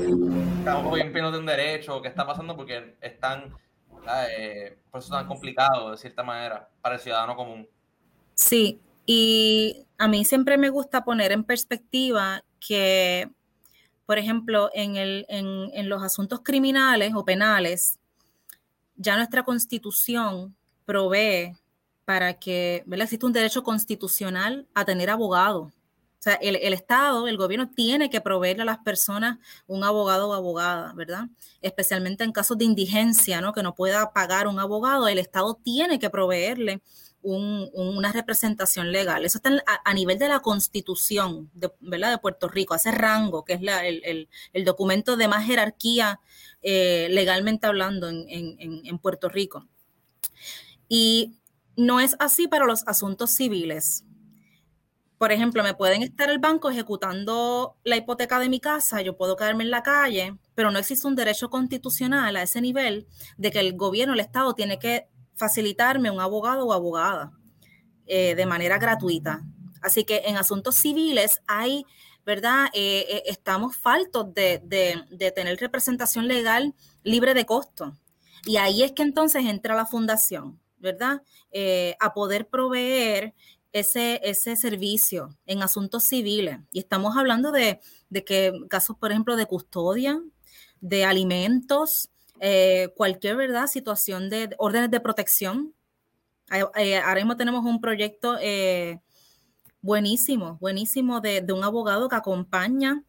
estamos 0.59 0.95
de 0.95 1.39
un 1.39 1.47
derecho 1.47 1.97
o 1.97 2.03
qué 2.03 2.09
está 2.09 2.27
pasando, 2.27 2.57
porque 2.57 2.97
es 3.01 3.19
tan, 3.19 3.55
eh, 4.31 4.79
por 4.91 5.01
eso 5.01 5.13
tan 5.13 5.27
complicado, 5.27 5.91
de 5.91 5.97
cierta 5.97 6.23
manera, 6.23 6.69
para 6.81 6.95
el 6.97 7.01
ciudadano 7.01 7.35
común. 7.37 7.69
Sí, 8.37 8.81
y 9.07 9.87
a 9.99 10.09
mí 10.09 10.25
siempre 10.25 10.59
me 10.59 10.69
gusta 10.69 11.05
poner 11.05 11.33
en 11.33 11.43
perspectiva 11.43 12.45
que, 12.61 13.31
por 14.05 14.19
ejemplo, 14.19 14.71
en, 14.75 14.97
el, 14.97 15.25
en, 15.29 15.89
los 15.89 16.03
asuntos 16.03 16.41
criminales 16.45 17.15
o 17.15 17.25
penales, 17.25 17.99
ya 18.97 19.17
nuestra 19.17 19.43
constitución 19.43 20.55
provee 20.85 21.57
para 22.05 22.35
que 22.35 22.83
¿verdad? 22.87 23.05
existe 23.05 23.27
un 23.27 23.33
derecho 23.33 23.63
constitucional 23.63 24.69
a 24.75 24.85
tener 24.85 25.09
abogado. 25.11 25.73
O 26.19 26.23
sea, 26.27 26.35
el, 26.35 26.57
el, 26.57 26.73
Estado, 26.75 27.29
el 27.29 27.37
gobierno 27.39 27.71
tiene 27.71 28.11
que 28.11 28.21
proveerle 28.21 28.63
a 28.63 28.67
las 28.67 28.79
personas 28.79 29.39
un 29.67 29.83
abogado 29.83 30.29
o 30.31 30.35
abogada, 30.35 30.93
¿verdad? 30.95 31.29
Especialmente 31.63 32.25
en 32.25 32.33
casos 32.33 32.59
de 32.59 32.65
indigencia, 32.65 33.41
¿no? 33.41 33.53
Que 33.55 33.63
no 33.63 33.75
pueda 33.75 34.13
pagar 34.13 34.47
un 34.47 34.59
abogado, 34.59 35.09
el 35.09 35.19
Estado 35.19 35.55
tiene 35.63 35.99
que 35.99 36.11
proveerle 36.11 36.83
una 37.27 38.13
representación 38.13 38.93
legal. 38.93 39.25
Eso 39.25 39.39
está 39.39 39.51
a, 39.85 39.95
nivel 39.95 40.19
de 40.19 40.29
la 40.29 40.41
constitución 40.41 41.51
de, 41.55 41.71
Puerto 42.23 42.49
Rico, 42.49 42.75
hace 42.75 42.93
rango, 42.93 43.45
que 43.45 43.55
es 43.55 43.61
el, 44.53 44.65
documento 44.65 45.17
de 45.17 45.27
más 45.27 45.45
jerarquía 45.45 46.21
eh, 46.63 47.09
legalmente 47.11 47.67
hablando 47.67 48.09
en, 48.09 48.99
Puerto 48.99 49.29
Rico. 49.29 49.67
Y 50.89 51.35
no 51.77 51.99
es 52.01 52.15
así 52.21 52.47
para 52.47 52.65
los 52.65 52.87
asuntos 52.87 53.35
civiles. 53.35 54.05
Por 55.19 55.33
ejemplo, 55.33 55.65
me 55.65 55.75
pueden 55.75 56.03
estar 56.03 56.31
el 56.31 56.39
banco 56.39 56.71
ejecutando 56.71 57.77
la 57.83 57.97
hipoteca 57.97 58.39
de 58.39 58.51
mi 58.51 58.61
casa, 58.61 59.01
yo 59.01 59.17
puedo 59.17 59.35
quedarme 59.35 59.65
en 59.65 59.71
la 59.71 59.83
calle, 59.83 60.37
pero 60.55 60.71
no 60.71 60.79
existe 60.79 61.09
un 61.09 61.17
derecho 61.17 61.49
constitucional 61.49 62.37
a 62.37 62.43
ese 62.43 62.61
nivel 62.61 63.07
de 63.39 63.51
que 63.51 63.61
el 63.61 63.77
gobierno, 63.77 64.13
el 64.13 64.21
Estado, 64.21 64.55
tiene 64.55 64.79
que 64.79 65.09
facilitarme 65.37 66.11
un 66.11 66.21
abogado 66.21 66.67
o 66.67 66.73
abogada 66.73 67.33
eh, 68.07 68.35
de 68.35 68.47
manera 68.47 68.79
gratuita. 68.79 69.43
Así 69.83 70.05
que 70.05 70.23
en 70.27 70.37
asuntos 70.37 70.75
civiles 70.75 71.43
hay, 71.47 71.85
¿verdad? 72.25 72.67
Eh, 72.73 73.07
eh, 73.09 73.23
estamos 73.27 73.77
faltos 73.77 74.33
de, 74.35 74.63
tener 75.35 75.59
representación 75.59 76.27
legal 76.27 76.75
libre 77.03 77.35
de 77.35 77.47
costo. 77.47 77.97
Y 78.45 78.57
ahí 78.57 78.83
es 78.83 78.93
que 78.93 79.03
entonces 79.03 79.45
entra 79.45 79.75
la 79.75 79.87
fundación, 79.87 80.61
¿verdad? 80.79 81.23
a 82.01 82.13
poder 82.13 82.49
proveer 82.49 83.35
ese, 83.73 84.21
ese 84.23 84.57
servicio 84.57 85.37
en 85.47 85.63
asuntos 85.63 86.05
civiles. 86.05 86.59
Y 86.71 86.81
estamos 86.81 87.17
hablando 87.17 87.51
de, 87.51 87.81
de 88.11 88.25
que 88.25 88.53
casos, 88.69 88.97
por 88.99 89.11
ejemplo, 89.11 89.37
de 89.37 89.47
custodia, 89.47 90.21
de 90.81 91.05
alimentos, 91.05 92.11
eh, 92.41 92.93
cualquier 92.97 93.37
¿verdad? 93.37 93.67
situación 93.67 94.29
de 94.29 94.55
órdenes 94.59 94.91
de 94.91 95.01
protección. 95.01 95.75
Eh, 96.77 96.97
ahora 96.99 97.17
mismo 97.17 97.37
tenemos 97.37 97.65
un 97.65 97.81
proyecto 97.81 98.37
eh, 98.41 99.01
buenísimo, 99.81 100.59
buenísimo 100.61 101.21
de, 101.21 101.45
un 101.53 101.65
abogado 101.65 102.09
que 102.09 102.17
acompaña 102.17 103.03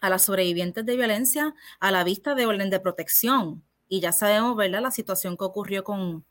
a 0.00 0.10
las 0.10 0.22
sobrevivientes 0.22 0.86
de 0.86 0.96
violencia 0.96 1.54
a 1.80 1.90
la 1.90 2.04
vista 2.04 2.34
de 2.34 2.46
orden 2.46 2.70
de 2.70 2.80
protección. 2.80 3.64
Y 3.88 4.00
ya 4.00 4.12
sabemos, 4.12 4.56
¿verdad?, 4.56 4.82
la 4.82 4.90
situación 4.90 5.36
que 5.36 5.44
ocurrió 5.44 5.82
con, 5.82 6.24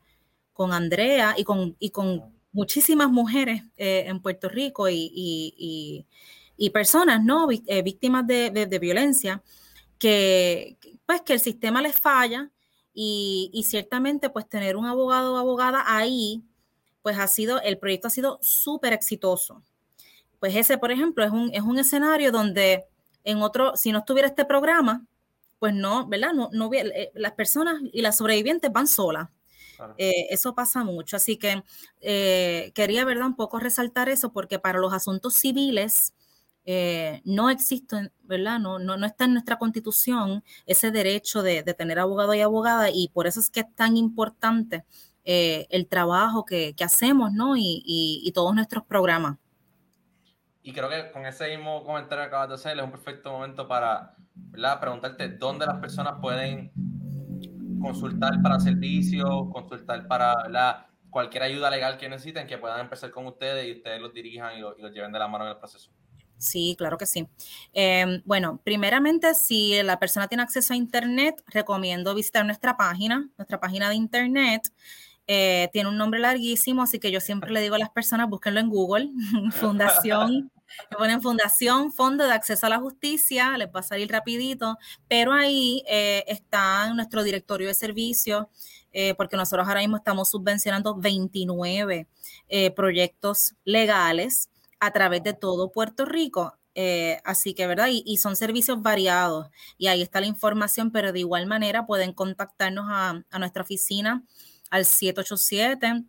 con 0.52 0.72
Andrea 0.72 1.34
y 1.36 1.44
con, 1.44 1.76
y 1.78 1.90
con 1.90 2.32
muchísimas 2.52 3.10
mujeres 3.10 3.62
en 3.76 4.22
Puerto 4.22 4.48
Rico 4.48 4.88
y, 4.88 6.06
y, 6.56 6.70
personas, 6.70 7.22
¿no?, 7.22 7.48
víctimas 7.48 8.26
de, 8.26 8.50
de 8.50 8.78
violencia 8.78 9.42
que, 9.98 10.78
pues, 11.08 11.22
que 11.22 11.32
el 11.32 11.40
sistema 11.40 11.80
les 11.80 11.98
falla 11.98 12.50
y, 12.92 13.64
ciertamente 13.66 14.28
pues 14.28 14.46
tener 14.46 14.76
un 14.76 14.84
abogado 14.84 15.32
o 15.32 15.36
abogada 15.38 15.82
ahí, 15.86 16.44
pues 17.00 17.18
ha 17.18 17.26
sido, 17.26 17.62
el 17.62 17.78
proyecto 17.78 18.08
ha 18.08 18.10
sido 18.10 18.38
súper 18.42 18.92
exitoso. 18.92 19.62
Pues 20.38 20.54
ese, 20.54 20.76
por 20.76 20.92
ejemplo, 20.92 21.24
es 21.24 21.30
un, 21.30 21.50
es 21.54 21.62
un 21.62 21.78
escenario 21.78 22.30
donde 22.30 22.84
en 23.24 23.40
otro, 23.40 23.74
si 23.74 23.90
no 23.90 24.00
estuviera 24.00 24.28
este 24.28 24.44
programa, 24.44 25.06
pues 25.58 25.72
no, 25.72 26.06
¿verdad? 26.06 26.34
No, 26.34 26.50
no 26.52 26.70
eh, 26.74 27.10
las 27.14 27.32
personas 27.32 27.76
y 27.90 28.02
las 28.02 28.18
sobrevivientes 28.18 28.70
van 28.70 28.86
solas. 28.86 29.30
Eh, 29.96 30.26
eso 30.28 30.54
pasa 30.54 30.84
mucho. 30.84 31.16
Así 31.16 31.38
que 31.38 31.62
eh, 32.02 32.70
quería, 32.74 33.06
¿verdad? 33.06 33.28
Un 33.28 33.36
poco 33.36 33.58
resaltar 33.58 34.10
eso 34.10 34.30
porque 34.30 34.58
para 34.58 34.78
los 34.78 34.92
asuntos 34.92 35.32
civiles, 35.32 36.12
eh, 36.70 37.22
no 37.24 37.48
existe, 37.48 38.12
¿verdad? 38.24 38.58
No, 38.58 38.78
no, 38.78 38.98
no, 38.98 39.06
está 39.06 39.24
en 39.24 39.32
nuestra 39.32 39.56
constitución 39.56 40.44
ese 40.66 40.90
derecho 40.90 41.42
de, 41.42 41.62
tener 41.62 41.98
abogado 41.98 42.34
y 42.34 42.42
abogada 42.42 42.90
y 42.92 43.08
por 43.08 43.26
eso 43.26 43.40
es 43.40 43.48
que 43.48 43.60
es 43.60 43.74
tan 43.74 43.96
importante 43.96 44.84
eh, 45.24 45.66
el 45.70 45.88
trabajo 45.88 46.44
que, 46.44 46.74
hacemos, 46.84 47.32
¿no? 47.32 47.54
Y, 47.56 48.30
todos 48.34 48.54
nuestros 48.54 48.84
programas. 48.84 49.38
Y 50.62 50.74
creo 50.74 50.90
que 50.90 51.10
con 51.10 51.24
ese 51.24 51.56
mismo 51.56 51.82
comentario 51.84 52.24
que 52.24 52.28
acabas 52.28 52.50
de 52.50 52.54
hacer 52.56 52.76
es 52.76 52.84
un 52.84 52.90
perfecto 52.90 53.32
momento 53.32 53.66
para 53.66 54.14
¿verdad? 54.34 54.78
preguntarte 54.78 55.26
dónde 55.30 55.64
las 55.64 55.78
personas 55.78 56.16
pueden 56.20 56.70
consultar 57.80 58.42
para 58.42 58.60
servicios, 58.60 59.26
consultar 59.54 60.06
para 60.06 60.86
cualquier 61.08 61.44
ayuda 61.44 61.70
legal 61.70 61.96
que 61.96 62.10
necesiten, 62.10 62.46
que 62.46 62.58
puedan 62.58 62.80
empezar 62.80 63.10
con 63.10 63.24
ustedes 63.26 63.66
y 63.66 63.72
ustedes 63.72 64.02
los 64.02 64.12
dirijan 64.12 64.58
y 64.58 64.60
los 64.60 64.92
lleven 64.92 65.12
de 65.12 65.18
la 65.18 65.28
mano 65.28 65.46
en 65.46 65.52
el 65.52 65.56
proceso. 65.56 65.90
Sí, 66.38 66.76
claro 66.78 66.96
que 66.98 67.06
sí. 67.06 67.26
Em, 67.72 68.22
bueno, 68.24 68.60
primeramente, 68.64 69.34
si 69.34 69.82
la 69.82 69.98
persona 69.98 70.28
tiene 70.28 70.44
acceso 70.44 70.72
a 70.72 70.76
Internet, 70.76 71.42
recomiendo 71.48 72.14
visitar 72.14 72.46
nuestra 72.46 72.76
página, 72.76 73.28
nuestra 73.36 73.58
página 73.58 73.88
de 73.88 73.96
Internet. 73.96 74.72
Eh, 75.26 75.68
tiene 75.72 75.88
un 75.90 75.98
nombre 75.98 76.20
larguísimo, 76.20 76.82
así 76.82 77.00
que 77.00 77.10
yo 77.10 77.20
siempre 77.20 77.50
le 77.50 77.60
digo 77.60 77.74
a 77.74 77.78
las 77.78 77.90
personas, 77.90 78.30
búsquenlo 78.30 78.60
en 78.60 78.70
Google, 78.70 79.10
Fundación, 79.52 80.50
ponen 80.96 81.20
Fundación, 81.20 81.92
Fondo 81.92 82.24
de 82.24 82.32
Acceso 82.32 82.66
a 82.66 82.70
la 82.70 82.78
Justicia, 82.78 83.58
les 83.58 83.68
va 83.68 83.80
a 83.80 83.82
salir 83.82 84.10
rapidito, 84.10 84.78
pero 85.08 85.32
ahí 85.32 85.82
eh, 85.88 86.24
está 86.28 86.94
nuestro 86.94 87.24
directorio 87.24 87.68
de 87.68 87.74
servicios, 87.74 88.46
eh, 88.92 89.14
porque 89.16 89.36
nosotros 89.36 89.68
ahora 89.68 89.80
mismo 89.80 89.96
estamos 89.96 90.30
subvencionando 90.30 90.94
29 90.94 92.06
proyectos 92.74 93.54
legales 93.64 94.48
a 94.80 94.92
través 94.92 95.22
de 95.22 95.34
todo 95.34 95.72
Puerto 95.72 96.04
Rico. 96.04 96.58
Eh, 96.74 97.20
así 97.24 97.54
que, 97.54 97.66
¿verdad? 97.66 97.88
Y, 97.90 98.18
son 98.18 98.36
servicios 98.36 98.80
variados 98.82 99.48
y 99.78 99.88
ahí 99.88 100.00
está 100.00 100.20
la 100.20 100.26
información, 100.26 100.92
pero 100.92 101.12
de 101.12 101.18
igual 101.18 101.46
manera 101.46 101.86
pueden 101.86 102.12
contactarnos 102.12 102.86
a, 102.88 103.24
nuestra 103.38 103.62
oficina 103.62 104.22
al 104.70 104.84
787 104.84 106.04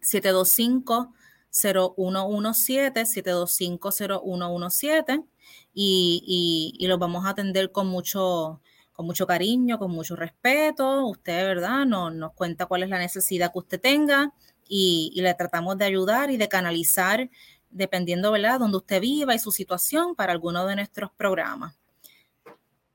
725 0.00 1.12
0117 1.50 3.04
725 3.04 3.90
0117 3.92 5.24
y, 5.74 6.74
y, 6.78 6.86
los 6.86 6.98
vamos 6.98 7.26
a 7.26 7.30
atender 7.30 7.70
con 7.70 7.88
mucho, 7.88 8.62
con 8.92 9.04
mucho 9.04 9.26
cariño, 9.26 9.78
con 9.78 9.90
mucho 9.90 10.16
respeto. 10.16 11.06
Usted, 11.06 11.44
¿verdad? 11.44 11.84
Nos, 11.84 12.14
nos 12.14 12.32
cuenta 12.32 12.64
cuál 12.64 12.84
es 12.84 12.88
la 12.88 12.98
necesidad 12.98 13.52
que 13.52 13.58
usted 13.58 13.80
tenga 13.80 14.32
y, 14.68 15.12
le 15.20 15.34
tratamos 15.34 15.78
de 15.78 15.86
ayudar 15.86 16.30
y 16.30 16.36
de 16.36 16.48
canalizar, 16.48 17.30
dependiendo, 17.70 18.32
¿verdad?, 18.32 18.58
donde 18.58 18.78
usted 18.78 19.00
viva 19.00 19.34
y 19.34 19.38
su 19.38 19.52
situación 19.52 20.14
para 20.14 20.32
alguno 20.32 20.66
de 20.66 20.76
nuestros 20.76 21.10
programas. 21.12 21.78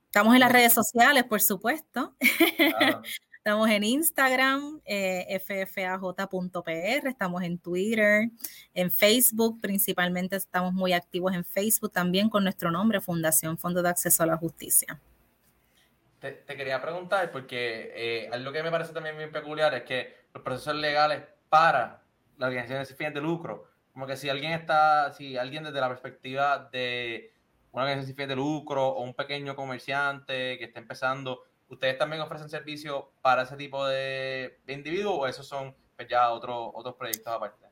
Estamos 0.06 0.34
en 0.34 0.42
las 0.42 0.52
redes 0.52 0.74
sociales, 0.74 1.24
por 1.24 1.42
supuesto. 1.42 2.16
Estamos 3.44 3.70
en 3.72 3.84
Instagram, 3.84 4.80
eh, 4.86 5.38
ffaj.pr, 5.38 7.08
estamos 7.10 7.44
en 7.44 7.58
Twitter, 7.58 8.30
en 8.74 8.90
Facebook, 8.90 9.60
principalmente 9.60 10.38
estamos 10.38 10.72
muy 10.72 10.94
activos 10.94 11.34
en 11.34 11.44
Facebook 11.44 11.92
también 11.92 12.30
con 12.30 12.46
nuestro 12.46 12.72
nombre, 12.72 13.02
Fundación 13.02 13.58
Fondo 13.58 13.84
de 13.84 13.90
Acceso 13.90 14.24
a 14.24 14.28
la 14.28 14.38
Justicia. 14.38 14.98
Te, 16.22 16.46
quería 16.46 16.82
preguntar, 16.82 17.34
porque 17.34 17.92
eh, 17.94 18.30
algo 18.32 18.54
que 18.54 18.64
me 18.64 18.72
parece 18.72 18.94
también 18.94 19.16
muy 19.16 19.28
peculiar 19.28 19.74
es 19.74 19.84
que 19.84 20.28
los 20.34 20.42
procesos 20.42 20.76
legales 20.76 21.24
para 21.50 22.02
la 22.38 22.48
organización 22.48 22.86
sin 22.86 22.96
fines 22.96 23.14
de 23.14 23.20
lucro, 23.20 23.73
como 23.94 24.08
que 24.08 24.18
si 24.18 24.30
alguien 24.30 24.52
está, 24.52 25.14
si 25.14 25.38
alguien 25.38 25.64
desde 25.64 25.80
la 25.80 25.88
perspectiva 25.88 26.70
de 26.72 27.32
una 27.72 27.84
organización 27.84 28.18
sin 28.18 28.28
de 28.28 28.36
lucro 28.36 28.88
o 28.88 29.04
un 29.04 29.14
pequeño 29.14 29.56
comerciante 29.56 30.58
que 30.58 30.66
está 30.66 30.80
empezando, 30.80 31.44
¿Ustedes 31.74 31.98
también 31.98 32.22
ofrecen 32.22 32.50
servicio 32.50 33.12
para 33.22 33.44
ese 33.44 33.56
tipo 33.56 33.86
de, 33.88 34.60
individuos 34.68 35.16
o 35.20 35.28
esos 35.28 35.48
son 35.48 35.76
pues, 35.96 36.08
ya 36.08 36.30
otros 36.30 36.72
otros 36.74 36.96
proyectos 36.96 37.34
aparte? 37.34 37.66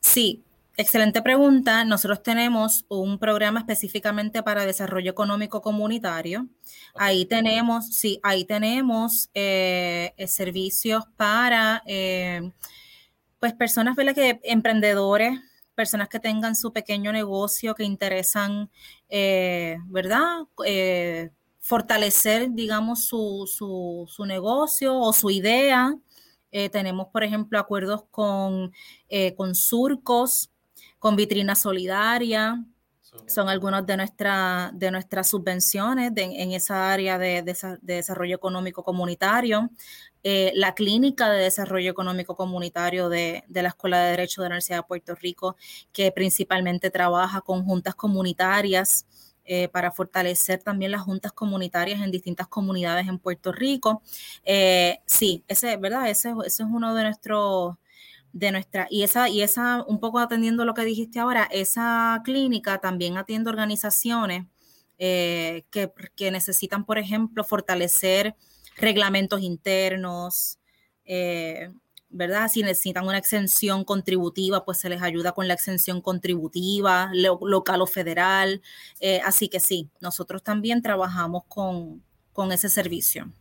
Sí, 0.00 0.44
excelente 0.76 1.22
pregunta. 1.22 1.84
Nosotros 1.84 2.22
tenemos 2.22 2.84
un 2.88 3.18
programa 3.18 3.58
específicamente 3.58 4.44
para 4.44 4.64
desarrollo 4.64 5.10
económico 5.10 5.60
comunitario. 5.60 6.46
Ahí 6.94 7.24
tenemos, 7.24 7.88
sí, 7.88 8.20
ahí 8.22 8.44
tenemos 8.44 9.28
eh, 9.34 10.14
servicios 10.28 11.04
para 11.16 11.82
eh, 11.86 12.52
pues 13.40 13.54
personas 13.54 13.96
que 13.96 14.40
emprendedores 14.44 15.40
personas 15.74 16.08
que 16.08 16.20
tengan 16.20 16.54
su 16.54 16.72
pequeño 16.72 17.12
negocio, 17.12 17.74
que 17.74 17.84
interesan, 17.84 18.70
eh, 19.08 19.78
¿verdad? 19.86 20.46
fortalecer, 21.62 22.50
digamos, 22.50 23.06
su, 23.06 23.48
su, 24.08 24.26
negocio 24.26 24.98
o 24.98 25.12
su 25.12 25.30
idea. 25.30 25.96
Eh, 26.50 26.68
tenemos, 26.68 27.06
por 27.08 27.22
ejemplo, 27.22 27.58
acuerdos 27.58 28.04
con, 28.10 28.72
eh, 29.08 29.34
con 29.36 29.54
surcos, 29.54 30.50
con 30.98 31.14
vitrina 31.14 31.54
solidaria. 31.54 32.64
Son 33.26 33.48
algunas 33.48 33.86
de, 33.86 33.96
nuestra, 33.96 34.70
de 34.74 34.90
nuestras 34.90 35.28
subvenciones 35.28 36.12
en 36.16 36.52
esa 36.52 36.90
área 36.90 37.16
de, 37.16 37.42
desarrollo 37.80 38.34
económico 38.34 38.82
comunitario. 38.82 39.70
Eh, 40.24 40.52
la 40.54 40.74
Clínica 40.74 41.30
de 41.30 41.42
Desarrollo 41.42 41.90
Económico 41.90 42.36
Comunitario 42.36 43.08
de, 43.08 43.42
de, 43.48 43.62
la 43.62 43.70
Escuela 43.70 43.98
de 44.00 44.10
Derecho 44.12 44.40
de 44.40 44.48
la 44.48 44.54
Universidad 44.54 44.78
de 44.78 44.82
Puerto 44.84 45.14
Rico, 45.16 45.56
que 45.92 46.12
principalmente 46.12 46.90
trabaja 46.90 47.40
con 47.40 47.64
juntas 47.64 47.94
comunitarias 47.96 49.06
eh, 49.44 49.68
para 49.68 49.90
fortalecer 49.90 50.62
también 50.62 50.92
las 50.92 51.02
juntas 51.02 51.32
comunitarias 51.32 52.00
en 52.00 52.12
distintas 52.12 52.46
comunidades 52.46 53.08
en 53.08 53.18
Puerto 53.18 53.50
Rico. 53.50 54.02
Eh, 54.44 55.00
sí, 55.04 55.44
ese, 55.48 55.76
¿verdad? 55.78 56.08
Ese, 56.08 56.32
es 56.46 56.60
uno 56.60 56.94
de 56.94 57.02
nuestros 57.04 57.74
de 58.32 58.50
nuestra 58.50 58.86
y 58.88 59.02
esa 59.02 59.28
y 59.28 59.42
esa 59.42 59.84
un 59.86 60.00
poco 60.00 60.18
atendiendo 60.18 60.64
lo 60.64 60.72
que 60.72 60.84
dijiste 60.86 61.20
ahora 61.20 61.46
esa 61.52 62.22
clínica 62.24 62.78
también 62.78 63.18
atiende 63.18 63.50
organizaciones 63.50 64.46
que, 64.96 65.64
que, 66.16 66.30
necesitan 66.30 66.86
por 66.86 66.96
ejemplo 66.96 67.44
fortalecer 67.44 68.34
reglamentos 68.82 69.40
internos 69.40 70.58
¿verdad? 72.12 72.48
Si 72.48 72.62
necesitan 72.62 73.06
una 73.06 73.18
exención 73.18 73.84
contributiva, 73.84 74.64
pues 74.64 74.78
se 74.78 74.88
les 74.88 75.02
ayuda 75.02 75.32
con 75.32 75.48
la 75.48 75.54
exención 75.54 76.00
contributiva, 76.02 77.10
local 77.14 77.80
o 77.80 77.86
federal. 77.86 78.60
Eh, 79.00 79.20
así 79.24 79.48
que 79.48 79.60
sí, 79.60 79.88
nosotros 80.00 80.42
también 80.42 80.82
trabajamos 80.82 81.44
con, 81.48 82.02
ese 82.52 82.68
servicio. 82.68 83.32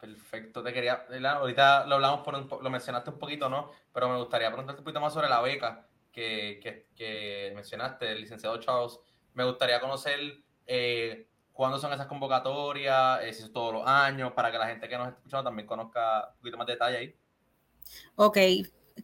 Perfecto, 0.00 0.62
te 0.62 0.72
quería, 0.72 1.06
ahorita 1.34 1.86
lo 1.86 1.96
hablamos, 1.96 2.20
por 2.24 2.62
lo 2.62 2.70
mencionaste 2.70 3.10
un 3.10 3.18
poquito, 3.18 3.48
¿no? 3.48 3.70
Pero 3.92 4.08
me 4.08 4.18
gustaría 4.18 4.48
preguntarte 4.48 4.80
un 4.80 4.84
poquito 4.84 5.00
más 5.00 5.12
sobre 5.12 5.28
la 5.28 5.40
beca 5.40 5.86
que, 6.10 7.52
mencionaste, 7.54 8.10
el 8.10 8.22
licenciado 8.22 8.58
Charles. 8.58 8.98
Me 9.34 9.44
gustaría 9.44 9.80
conocer 9.80 10.18
eh, 10.66 11.28
cuándo 11.52 11.78
son 11.78 11.92
esas 11.92 12.06
convocatorias, 12.06 13.22
eh, 13.22 13.32
si 13.32 13.42
es 13.42 13.52
todos 13.52 13.72
los 13.72 13.86
años, 13.86 14.32
para 14.32 14.50
que 14.50 14.58
la 14.58 14.66
gente 14.66 14.88
que 14.88 14.96
nos 14.96 15.08
está 15.08 15.18
escuchando 15.18 15.44
también 15.44 15.66
conozca 15.66 16.30
un 16.34 16.38
poquito 16.38 16.58
más 16.58 16.66
detalle 16.66 16.96
ahí. 16.96 17.16
Ok, 18.16 18.38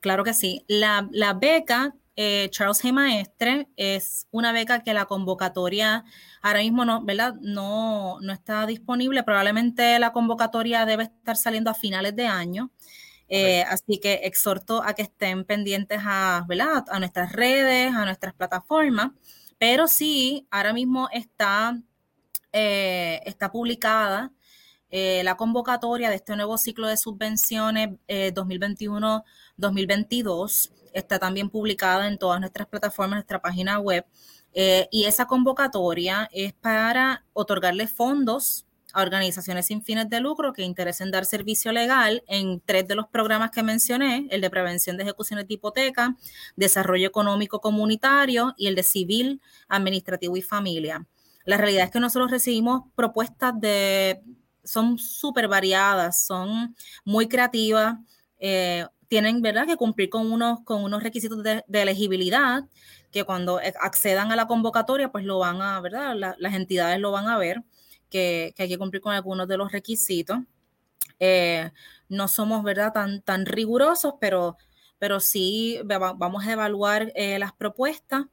claro 0.01 0.25
que 0.25 0.35
sí. 0.35 0.65
La, 0.69 1.09
beca 1.39 1.95
eh, 2.17 2.49
Charles 2.51 2.83
G. 2.83 2.93
Maestre 2.93 3.69
es 3.77 4.27
una 4.31 4.53
beca 4.53 4.83
que 4.83 4.95
la 4.95 5.07
convocatoria 5.07 6.05
ahora 6.43 6.61
mismo 6.61 6.85
no, 6.85 7.05
¿verdad? 7.05 7.35
No, 7.41 8.19
no 8.21 8.33
está 8.33 8.67
disponible. 8.67 9.23
Probablemente 9.23 9.99
la 9.99 10.13
convocatoria 10.13 10.87
debe 10.87 11.05
estar 11.05 11.37
saliendo 11.37 11.71
a 11.71 11.75
finales 11.75 12.17
de 12.17 12.27
año. 12.27 12.71
Eh, 13.29 13.65
así 13.65 13.99
que 13.99 14.21
exhorto 14.23 14.83
a 14.85 14.95
que 14.95 15.03
estén 15.03 15.45
pendientes 15.45 16.01
a, 16.05 16.45
¿verdad? 16.47 16.85
a 16.89 16.99
nuestras 17.01 17.33
redes, 17.33 17.93
a 17.93 18.05
nuestras 18.05 18.35
plataformas. 18.35 19.11
Pero 19.59 19.89
sí, 19.89 20.47
ahora 20.51 20.73
mismo 20.73 21.09
está, 21.13 21.81
eh, 22.57 23.21
está 23.27 23.53
publicada 23.53 24.33
eh, 24.91 25.23
la 25.25 25.37
convocatoria 25.37 26.11
de 26.11 26.17
este 26.17 26.37
nuevo 26.37 26.59
ciclo 26.59 26.87
de 26.87 26.97
subvenciones 26.97 27.91
2021-2022 28.09 30.71
eh, 30.71 30.73
está 30.95 31.19
también 31.19 31.51
publicada 31.51 32.07
en 32.07 32.19
todas 32.19 32.39
nuestras 32.41 32.69
plataformas, 32.69 33.17
nuestra 33.17 33.41
página 33.41 33.79
web. 33.79 34.05
Eh, 34.55 34.89
y 34.91 35.05
esa 35.05 35.27
convocatoria 35.27 36.29
es 36.33 36.55
para 36.55 37.25
otorgarle 37.33 37.87
fondos 37.89 38.65
a 38.95 39.03
organizaciones 39.03 39.67
sin 39.67 39.83
fines 39.83 40.09
de 40.09 40.21
lucro 40.21 40.55
que 40.55 40.63
interesen 40.63 41.11
dar 41.11 41.27
servicio 41.27 41.73
legal 41.73 42.23
en 42.27 42.63
tres 42.65 42.89
de 42.89 42.95
los 42.95 43.07
programas 43.09 43.51
que 43.51 43.63
mencioné, 43.63 44.27
el 44.31 44.41
de 44.41 44.49
prevención 44.49 44.97
de 44.97 45.03
ejecuciones 45.03 45.47
de 45.47 45.55
hipoteca, 45.55 46.17
desarrollo 46.55 47.07
económico 47.07 47.61
comunitario 47.61 48.55
y 48.57 48.69
el 48.69 48.75
de 48.77 48.85
civil, 48.85 49.43
administrativo 49.69 50.39
y 50.39 50.43
familia. 50.43 51.07
La 51.47 51.57
realidad 51.57 51.85
es 51.85 51.91
que 51.91 52.01
nosotros 52.01 52.31
recibimos 52.31 52.83
propuestas 52.95 53.55
de 53.59 54.21
son 54.67 54.99
súper 54.99 55.49
variadas, 55.49 56.25
son 56.27 56.77
muy 57.05 57.29
creativas, 57.29 57.97
eh, 58.39 58.85
tienen 59.09 59.41
¿verdad? 59.41 59.67
que 59.67 59.77
cumplir 59.77 60.11
con 60.11 60.31
unos, 60.31 60.61
con 60.65 60.83
unos 60.83 61.03
requisitos 61.03 61.43
de, 61.43 61.65
elegibilidad 61.73 62.65
que 63.13 63.25
cuando 63.25 63.61
accedan 63.81 64.33
a 64.33 64.37
la 64.37 64.47
convocatoria, 64.47 65.13
pues 65.13 65.25
lo 65.25 65.39
van 65.39 65.63
a, 65.63 65.81
¿verdad? 65.81 66.17
las 66.17 66.55
entidades 66.55 66.99
lo 66.99 67.13
van 67.13 67.29
a 67.29 67.39
ver, 67.39 67.63
que, 68.11 68.53
hay 68.59 68.69
que 68.69 68.79
cumplir 68.79 69.01
con 69.01 69.15
algunos 69.15 69.47
de 69.49 69.57
los 69.57 69.73
requisitos. 69.73 70.39
Eh, 71.21 71.71
no 72.09 72.29
somos, 72.29 72.63
¿verdad?, 72.65 72.93
tan, 72.93 73.23
tan 73.23 73.47
rigurosos, 73.47 74.15
pero, 74.21 74.57
pero 74.99 75.21
sí 75.21 75.79
vamos 75.85 76.45
a 76.45 76.53
evaluar 76.53 77.13
eh, 77.15 77.39
las 77.39 77.53
propuestas 77.53 78.25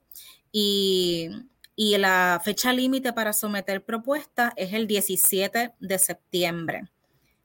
y, 0.51 1.29
y 1.75 1.97
la 1.97 2.41
fecha 2.43 2.71
límite 2.73 3.13
para 3.13 3.33
someter 3.33 3.83
propuestas 3.83 4.53
es 4.55 4.73
el 4.73 4.87
17 4.87 5.73
de 5.79 5.99
septiembre. 5.99 6.83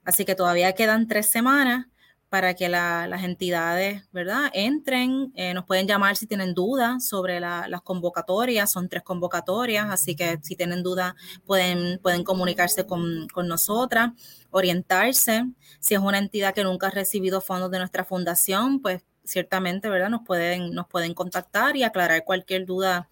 Así 0.03 0.25
que 0.25 0.35
todavía 0.35 0.73
quedan 0.73 1.07
tres 1.07 1.29
semanas 1.29 1.87
para 2.29 2.53
que 2.53 2.69
las 2.69 3.23
entidades, 3.23 4.03
¿verdad?, 4.11 4.51
entren. 4.53 5.31
Eh, 5.35 5.53
nos 5.55 5.65
pueden 5.65 5.87
llamar 5.87 6.15
si 6.15 6.27
tienen 6.27 6.53
dudas 6.53 7.07
sobre 7.07 7.39
las 7.39 7.81
convocatorias. 7.81 8.71
Son 8.71 8.87
tres 8.87 9.01
convocatorias, 9.01 9.87
así 9.89 10.15
que 10.15 10.39
si 10.43 10.55
tienen 10.55 10.83
dudas 10.83 11.15
pueden, 11.45 11.99
pueden 11.99 12.23
comunicarse 12.23 12.85
con, 12.85 13.27
con 13.33 13.47
nosotras, 13.47 14.11
orientarse. 14.51 15.45
Si 15.79 15.95
es 15.95 15.99
una 15.99 16.19
entidad 16.19 16.53
que 16.53 16.63
nunca 16.63 16.87
ha 16.87 16.91
recibido 16.91 17.41
fondos 17.41 17.71
de 17.71 17.79
nuestra 17.79 18.05
fundación, 18.05 18.79
pues 18.79 19.03
ciertamente, 19.23 19.89
¿verdad?, 19.89 20.09
nos 20.09 20.21
pueden, 20.23 20.73
nos 20.73 20.87
pueden 20.87 21.15
contactar 21.15 21.75
y 21.75 21.83
aclarar 21.83 22.23
cualquier 22.25 22.65
duda 22.65 23.09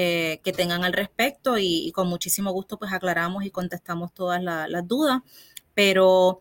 eh, 0.00 0.40
que 0.44 0.52
tengan 0.52 0.84
al 0.84 0.92
respecto 0.92 1.58
y, 1.58 1.90
con 1.90 2.06
muchísimo 2.06 2.52
gusto 2.52 2.78
pues 2.78 2.92
aclaramos 2.92 3.44
y 3.44 3.50
contestamos 3.50 4.14
todas 4.14 4.40
las 4.40 4.86
dudas, 4.86 5.22
pero 5.74 6.40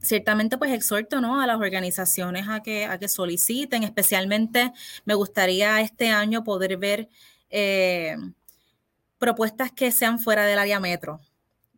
ciertamente 0.00 0.56
pues 0.56 0.72
exhorto 0.72 1.20
¿no? 1.20 1.42
a 1.42 1.46
las 1.46 1.58
organizaciones 1.58 2.48
a 2.48 2.62
que, 2.62 2.86
a 2.86 2.98
que 2.98 3.08
soliciten, 3.08 3.82
especialmente 3.82 4.72
me 5.04 5.12
gustaría 5.12 5.82
este 5.82 6.08
año 6.08 6.44
poder 6.44 6.78
ver 6.78 7.10
eh, 7.50 8.16
propuestas 9.18 9.70
que 9.70 9.90
sean 9.90 10.18
fuera 10.18 10.46
del 10.46 10.58
área 10.58 10.80
metro. 10.80 11.20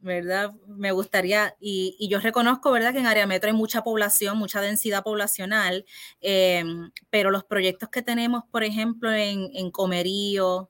¿verdad? 0.02 0.52
Me 0.66 0.92
gustaría, 0.92 1.56
y, 1.60 2.08
yo 2.08 2.20
reconozco, 2.20 2.70
¿verdad?, 2.70 2.92
que 2.92 3.00
en 3.00 3.06
área 3.06 3.26
metro 3.26 3.50
hay 3.50 3.56
mucha 3.56 3.82
población, 3.82 4.38
mucha 4.38 4.60
densidad 4.60 5.02
poblacional, 5.02 5.84
eh, 6.20 6.64
pero 7.10 7.30
los 7.30 7.44
proyectos 7.44 7.88
que 7.90 8.00
tenemos, 8.00 8.44
por 8.50 8.62
ejemplo, 8.64 9.12
en 9.12 9.70
Comerío, 9.72 10.69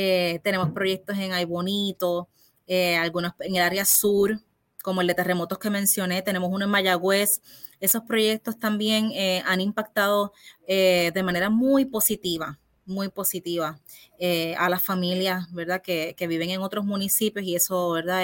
eh, 0.00 0.38
tenemos 0.44 0.70
proyectos 0.70 1.18
en 1.18 1.32
Ay 1.32 1.44
Bonito, 1.44 2.28
eh, 2.68 2.94
algunos 2.96 3.32
en 3.40 3.56
el 3.56 3.62
área 3.62 3.84
sur, 3.84 4.38
como 4.84 5.00
el 5.00 5.08
de 5.08 5.14
terremotos 5.14 5.58
que 5.58 5.70
mencioné, 5.70 6.22
tenemos 6.22 6.50
uno 6.52 6.66
en 6.66 6.70
Mayagüez. 6.70 7.42
Esos 7.80 8.02
proyectos 8.02 8.60
también 8.60 9.10
eh, 9.12 9.42
han 9.44 9.60
impactado 9.60 10.32
eh, 10.68 11.10
de 11.12 11.22
manera 11.24 11.50
muy 11.50 11.84
positiva, 11.84 12.60
muy 12.86 13.08
positiva 13.08 13.80
a 14.56 14.68
las 14.68 14.84
familias, 14.84 15.52
¿verdad? 15.52 15.82
Que, 15.82 16.14
viven 16.28 16.50
en 16.50 16.60
otros 16.60 16.84
municipios 16.84 17.44
y 17.44 17.56
eso, 17.56 17.90
¿verdad? 17.90 18.22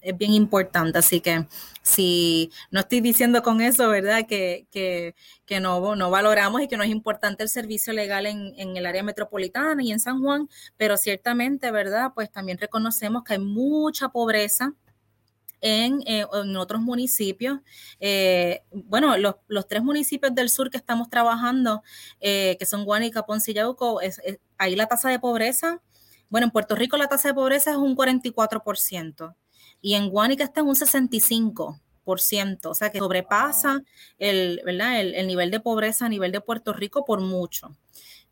Es 0.00 0.16
bien 0.16 0.32
importante. 0.32 0.98
Así 0.98 1.20
que 1.20 1.46
si 1.82 2.50
no 2.70 2.80
estoy 2.80 3.00
diciendo 3.00 3.42
con 3.42 3.60
eso, 3.60 3.88
¿verdad? 3.88 4.26
Que, 4.26 4.66
que, 4.70 5.14
que 5.46 5.60
no, 5.60 5.96
no 5.96 6.10
valoramos 6.10 6.62
y 6.62 6.68
que 6.68 6.76
no 6.76 6.82
es 6.82 6.90
importante 6.90 7.42
el 7.42 7.48
servicio 7.48 7.92
legal 7.92 8.26
en, 8.26 8.52
en, 8.56 8.76
el 8.76 8.86
área 8.86 9.02
metropolitana 9.02 9.82
y 9.82 9.92
en 9.92 10.00
San 10.00 10.22
Juan, 10.22 10.48
pero 10.76 10.96
ciertamente, 10.96 11.70
¿verdad? 11.70 12.12
Pues 12.14 12.30
también 12.30 12.58
reconocemos 12.58 13.24
que 13.24 13.34
hay 13.34 13.38
mucha 13.38 14.08
pobreza. 14.10 14.74
En, 15.62 16.00
eh, 16.06 16.24
en 16.32 16.56
otros 16.56 16.80
municipios. 16.80 17.58
Eh, 17.98 18.62
bueno, 18.72 19.18
los, 19.18 19.34
los, 19.46 19.68
tres 19.68 19.82
municipios 19.82 20.34
del 20.34 20.48
sur 20.48 20.70
que 20.70 20.78
estamos 20.78 21.10
trabajando, 21.10 21.82
eh, 22.18 22.56
que 22.58 22.64
son 22.64 22.86
Guánica, 22.86 23.26
Ponce 23.26 23.50
y 23.50 23.54
Yauco, 23.54 24.00
es, 24.00 24.22
ahí 24.56 24.74
la 24.74 24.86
tasa 24.86 25.10
de 25.10 25.18
pobreza, 25.18 25.82
bueno, 26.30 26.46
en 26.46 26.50
Puerto 26.50 26.76
Rico 26.76 26.96
la 26.96 27.08
tasa 27.08 27.28
de 27.28 27.34
pobreza 27.34 27.72
es 27.72 27.76
un 27.76 27.94
44% 27.94 29.34
y 29.82 29.94
en 29.94 30.10
Guánica 30.10 30.44
está 30.44 30.60
en 30.60 30.68
un 30.68 30.74
65%, 30.74 32.66
o 32.66 32.74
sea 32.74 32.90
que 32.90 32.98
sobrepasa 32.98 33.82
el, 34.18 34.60
¿verdad? 34.64 35.00
El, 35.00 35.26
nivel 35.26 35.50
de 35.50 35.60
pobreza 35.60 36.06
a 36.06 36.08
nivel 36.08 36.32
de 36.32 36.40
Puerto 36.40 36.72
Rico 36.72 37.04
por 37.04 37.20
mucho. 37.20 37.76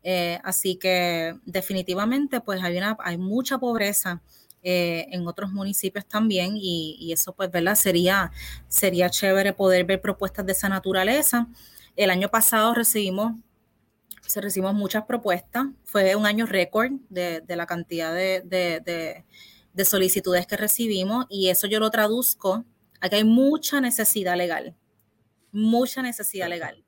Eh, 0.03 0.39
así 0.43 0.75
que 0.77 1.35
definitivamente 1.45 2.39
pues 2.39 2.63
hay, 2.63 2.77
una, 2.77 2.95
hay 2.99 3.17
mucha 3.17 3.57
pobreza 3.57 4.21
eh, 4.63 5.07
en 5.11 5.27
otros 5.27 5.51
municipios 5.51 6.05
también 6.05 6.53
y, 6.55 7.11
eso 7.11 7.33
pues, 7.33 7.51
¿verdad? 7.51 7.75
Sería, 7.75 8.31
sería 8.67 9.09
chévere 9.09 9.53
poder 9.53 9.85
ver 9.85 10.01
propuestas 10.01 10.45
de 10.45 10.51
esa 10.51 10.69
naturaleza. 10.69 11.47
El 11.95 12.11
año 12.11 12.29
pasado 12.29 12.73
recibimos, 12.73 13.33
se 14.25 14.39
recibimos 14.39 14.75
muchas 14.75 15.05
propuestas, 15.05 15.65
fue 15.85 16.15
un 16.15 16.25
año 16.25 16.45
récord 16.45 16.91
de, 17.09 17.43
la 17.47 17.65
cantidad 17.65 18.13
de 18.13 18.41
de 18.41 19.25
solicitudes 19.85 20.47
que 20.47 20.57
recibimos 20.57 21.25
y 21.29 21.49
eso 21.49 21.67
yo 21.67 21.79
lo 21.79 21.89
traduzco 21.89 22.65
a 23.01 23.09
que 23.09 23.17
hay 23.17 23.23
mucha 23.23 23.81
necesidad 23.81 24.35
legal, 24.35 24.75
mucha 25.51 26.01
necesidad 26.01 26.49
legal. 26.49 26.83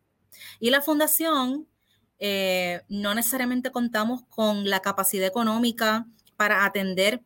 Y 0.59 0.69
la 0.69 0.81
fundación 0.81 1.67
eh, 2.19 2.81
no 2.87 3.15
necesariamente 3.15 3.71
contamos 3.71 4.23
con 4.29 4.69
la 4.69 4.81
capacidad 4.81 5.27
económica 5.27 6.07
para 6.35 6.65
atender 6.65 7.23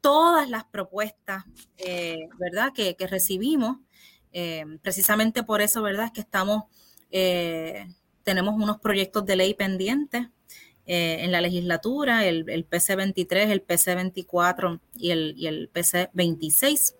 todas 0.00 0.48
las 0.48 0.64
propuestas, 0.64 1.44
eh, 1.78 2.28
¿verdad?, 2.38 2.72
que, 2.72 2.94
recibimos. 3.08 3.78
Eh, 4.32 4.64
precisamente 4.82 5.42
por 5.42 5.62
eso, 5.62 5.82
¿verdad?, 5.82 6.06
es 6.06 6.12
que 6.12 6.20
estamos, 6.20 6.64
tenemos 8.22 8.54
unos 8.54 8.78
proyectos 8.78 9.24
de 9.24 9.36
ley 9.36 9.54
pendientes 9.54 10.28
eh, 10.86 11.18
en 11.24 11.32
la 11.32 11.40
legislatura, 11.40 12.26
el, 12.26 12.48
el, 12.48 12.68
PC23, 12.68 13.50
el 13.50 13.66
PC24 13.66 14.80
y 14.94 15.10
el, 15.10 15.34
y 15.36 15.48
el 15.48 15.68
PC26. 15.72 16.94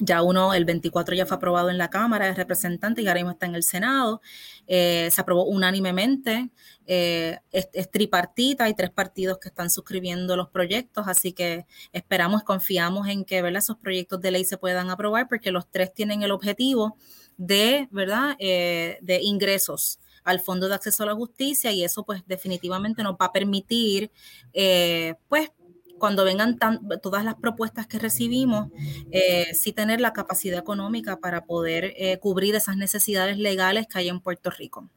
Ya 0.00 0.22
uno, 0.22 0.52
el 0.52 0.64
24 0.64 1.14
ya 1.14 1.24
fue 1.24 1.36
aprobado 1.36 1.70
en 1.70 1.78
la 1.78 1.88
Cámara 1.88 2.26
de 2.26 2.34
Representantes 2.34 3.04
y 3.04 3.06
ahora 3.06 3.20
mismo 3.20 3.30
está 3.30 3.46
en 3.46 3.54
el 3.54 3.62
Senado. 3.62 4.20
Eh, 4.66 5.08
se 5.12 5.20
aprobó 5.20 5.44
unánimemente. 5.44 6.50
Eh, 6.86 7.38
es, 7.52 7.90
tripartita, 7.92 8.64
hay 8.64 8.74
tres 8.74 8.90
partidos 8.90 9.38
que 9.38 9.48
están 9.48 9.70
suscribiendo 9.70 10.36
los 10.36 10.48
proyectos, 10.50 11.06
así 11.06 11.32
que 11.32 11.66
esperamos, 11.92 12.42
confiamos 12.42 13.06
en 13.06 13.24
que 13.24 13.40
¿verdad? 13.42 13.60
esos 13.60 13.76
proyectos 13.76 14.20
de 14.20 14.32
ley 14.32 14.44
se 14.44 14.58
puedan 14.58 14.90
aprobar 14.90 15.28
porque 15.28 15.52
los 15.52 15.70
tres 15.70 15.94
tienen 15.94 16.24
el 16.24 16.32
objetivo 16.32 16.96
de, 17.36 17.86
¿verdad? 17.92 18.36
de 18.38 19.20
ingresos 19.22 20.00
al 20.24 20.40
Fondo 20.40 20.68
de 20.68 20.74
Acceso 20.74 21.02
a 21.02 21.06
la 21.06 21.14
Justicia 21.14 21.70
y 21.70 21.84
eso 21.84 22.04
pues 22.04 22.22
definitivamente 22.26 23.02
nos 23.02 23.14
va 23.14 23.26
a 23.26 23.32
permitir 23.32 24.10
eh, 24.52 25.14
pues 25.28 25.50
cuando 25.98 26.24
vengan 26.24 26.58
todas 27.02 27.24
las 27.24 27.36
propuestas 27.36 27.86
que 27.86 27.98
recibimos, 27.98 28.68
eh, 29.10 29.54
sí 29.54 29.72
tener 29.72 30.00
la 30.00 30.12
capacidad 30.12 30.58
económica 30.58 31.18
para 31.18 31.44
poder 31.44 31.94
eh, 31.96 32.18
cubrir 32.18 32.54
esas 32.54 32.76
necesidades 32.76 33.38
legales 33.38 33.86
que 33.86 34.00
hay 34.00 34.08
en 34.08 34.20
Puerto 34.20 34.50
Rico. 34.50 34.88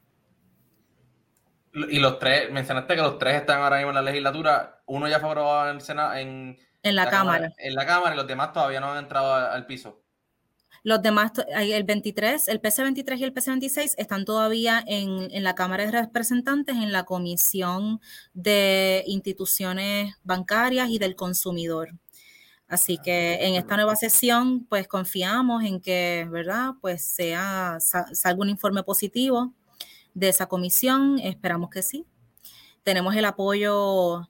Y 1.74 2.00
los 2.00 2.18
tres, 2.20 2.52
mencionaste 2.52 2.96
que 2.96 3.02
los 3.02 3.20
tres 3.20 3.36
están 3.36 3.62
ahora 3.62 3.78
mismo 3.78 3.92
en 3.92 3.96
la 3.96 4.02
legislatura, 4.02 4.82
uno 4.88 5.08
ya 5.08 5.20
fue 5.20 5.30
aprobado 5.30 5.70
en 5.70 5.76
el 5.76 5.82
Senado, 5.82 6.16
en, 6.16 6.58
la, 6.82 7.10
cámara. 7.10 7.54
En 7.58 7.76
la 7.76 7.86
Cámara 7.86 8.16
y 8.16 8.18
los 8.18 8.28
demás 8.28 8.52
todavía 8.52 8.80
no 8.80 8.92
han 8.92 8.98
entrado 8.98 9.34
al 9.34 9.66
piso. 9.68 10.02
Los 10.88 11.02
demás, 11.02 11.34
el 11.50 11.84
23, 11.84 12.48
el 12.48 12.62
PC23 12.62 13.18
y 13.18 13.24
el 13.26 13.34
PC26 13.34 13.96
están 13.98 14.24
todavía 14.24 14.82
en, 14.88 15.44
la 15.44 15.54
Cámara 15.54 15.86
de 15.86 15.92
Representantes, 15.92 16.78
en 16.78 16.94
la 16.94 17.04
Comisión 17.04 18.00
de 18.34 19.04
Instituciones 19.06 20.16
Bancarias 20.24 20.90
y 20.90 20.98
del 20.98 21.18
Consumidor. 21.18 21.90
Así 22.70 23.00
que 23.04 23.34
en 23.46 23.56
esta 23.56 23.76
nueva 23.76 23.98
sesión, 23.98 24.64
pues 24.64 24.88
confiamos 24.88 25.66
en 25.66 25.82
que, 25.82 26.26
¿verdad? 26.32 26.76
Pues 26.80 27.04
sea, 27.04 27.80
salga 27.82 28.42
un 28.42 28.48
informe 28.48 28.82
positivo 28.82 29.54
de 30.14 30.30
esa 30.30 30.46
comisión. 30.46 31.20
Esperamos 31.20 31.70
que 31.70 31.84
sí. 31.84 32.06
Tenemos 32.84 33.14
el 33.14 33.26
apoyo, 33.26 34.30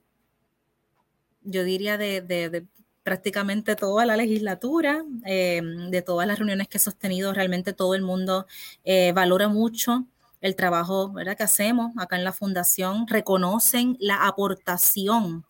yo 1.44 1.64
diría, 1.64 2.00
de, 2.00 2.22
de 2.22 2.66
prácticamente 3.08 3.78
toda 3.78 4.06
la 4.06 4.18
legislatura, 4.18 5.06
eh, 5.26 5.62
de 5.90 6.02
todas 6.02 6.28
las 6.28 6.40
reuniones 6.40 6.68
que 6.68 6.78
he 6.78 6.82
sostenido, 6.82 7.32
realmente 7.32 7.72
todo 7.72 7.96
el 7.96 8.02
mundo 8.02 8.48
eh, 8.84 9.14
valora 9.14 9.48
mucho 9.48 10.06
el 10.42 10.58
trabajo 10.58 11.14
que 11.16 11.44
hacemos 11.44 11.94
acá 11.98 12.18
en 12.18 12.26
la 12.26 12.34
fundación, 12.34 13.08
reconocen 13.08 13.96
la 14.02 14.28
aportación 14.28 15.46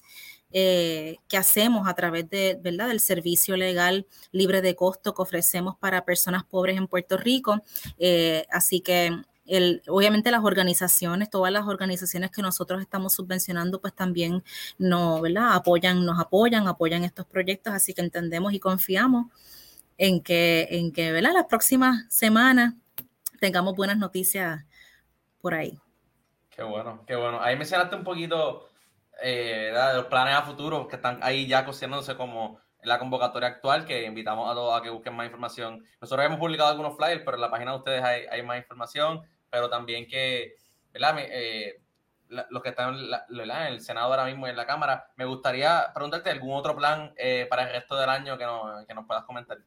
eh, 0.52 1.16
que 1.28 1.38
hacemos 1.38 1.88
a 1.88 1.96
través 1.96 2.30
de, 2.30 2.60
del 2.62 3.00
servicio 3.00 3.58
legal 3.58 4.06
libre 4.32 4.62
de 4.62 4.76
costo 4.76 5.16
que 5.16 5.24
ofrecemos 5.24 5.76
para 5.80 6.06
personas 6.06 6.44
pobres 6.44 6.78
en 6.78 6.86
Puerto 6.86 7.18
Rico. 7.18 7.64
así 8.52 8.82
que 8.82 9.20
obviamente 9.88 10.32
las 10.32 10.44
organizaciones, 10.44 11.30
todas 11.30 11.52
las 11.52 11.66
organizaciones 11.68 12.32
que 12.32 12.42
nosotros 12.42 12.82
estamos 12.82 13.14
subvencionando, 13.14 13.80
pues 13.80 13.94
también 13.94 14.44
no, 14.78 15.22
¿verdad? 15.22 15.54
apoyan, 15.54 16.06
nos 16.06 16.20
apoyan, 16.20 16.68
apoyan 16.68 17.04
estos 17.04 17.26
proyectos, 17.26 17.74
así 17.74 17.94
que 17.94 18.02
entendemos 18.02 18.54
y 18.54 18.60
confiamos 18.60 19.28
en 19.98 20.22
que, 20.22 20.68
en 20.72 20.92
que 20.92 21.12
¿verdad? 21.12 21.32
las 21.34 21.46
próximas 21.46 22.06
semanas 22.14 22.74
tengamos 23.40 23.76
buenas 23.76 23.98
noticias 23.98 24.66
por 25.42 25.54
ahí. 25.54 25.80
Qué 26.50 26.64
bueno, 26.64 27.04
qué 27.06 27.16
bueno. 27.16 27.40
Ahí 27.42 27.56
mencionaste 27.56 27.96
un 27.96 28.04
poquito 28.04 28.70
eh, 29.22 29.72
de 29.74 29.94
los 29.96 30.06
planes 30.06 30.36
a 30.36 30.42
futuro 30.42 30.88
que 30.88 30.96
estestán 30.96 31.20
ahí 31.22 31.48
ya 31.48 31.66
cociéndose 31.66 32.16
como 32.16 32.60
en 32.82 32.90
la 32.90 33.00
convocatoria 33.00 33.50
actual, 33.50 33.86
que 33.86 34.06
invitamos 34.06 34.50
a 34.50 34.54
todos 34.54 34.80
a 34.80 34.84
que 34.84 34.90
busquen 34.90 35.16
más 35.16 35.26
información. 35.26 35.84
Nosotros 36.02 36.26
hemos 36.26 36.40
publicado 36.40 36.70
algunos 36.70 36.96
flyers, 36.96 37.22
pero 37.24 37.38
en 37.38 37.42
la 37.42 37.50
página 37.50 37.72
de 37.72 37.78
ustedes 37.78 38.04
hay, 38.04 38.26
hay 38.30 38.44
más 38.44 38.58
información 38.58 39.22
pero 39.50 39.70
también 39.70 40.08
que, 40.08 40.56
¿verdad? 40.94 41.16
Eh, 41.20 41.82
los 42.50 42.62
que 42.62 42.70
están 42.70 42.96
en, 42.96 43.52
el 43.74 43.82
Senado 43.82 44.08
ahora 44.08 44.26
mismo 44.26 44.48
y 44.48 44.50
en 44.50 44.58
la 44.58 44.66
Cámara, 44.66 45.12
me 45.16 45.26
gustaría 45.26 45.92
preguntarte 45.94 46.30
algún 46.30 46.54
otro 46.54 46.76
plan 46.76 47.14
eh, 47.18 47.48
para 47.50 47.64
el 47.64 47.72
resto 47.72 47.96
del 47.96 48.10
año 48.10 48.38
que, 48.38 48.46
que 48.88 48.94
nos 48.94 49.06
puedas 49.06 49.24
comentar. 49.24 49.58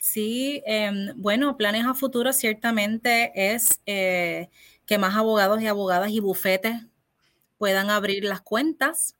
Sí, 0.00 0.62
em, 0.66 1.12
bueno, 1.16 1.56
planes 1.56 1.86
a 1.86 1.94
futuro 1.94 2.32
ciertamente 2.32 3.32
es 3.34 3.80
eh, 3.86 4.50
que 4.86 4.98
más 4.98 5.16
abogados 5.16 5.62
y 5.62 5.68
abogadas 5.68 6.10
y 6.10 6.18
bufetes 6.18 6.74
puedan 7.58 7.90
abrir 7.90 8.24
las 8.24 8.40
cuentas, 8.40 9.14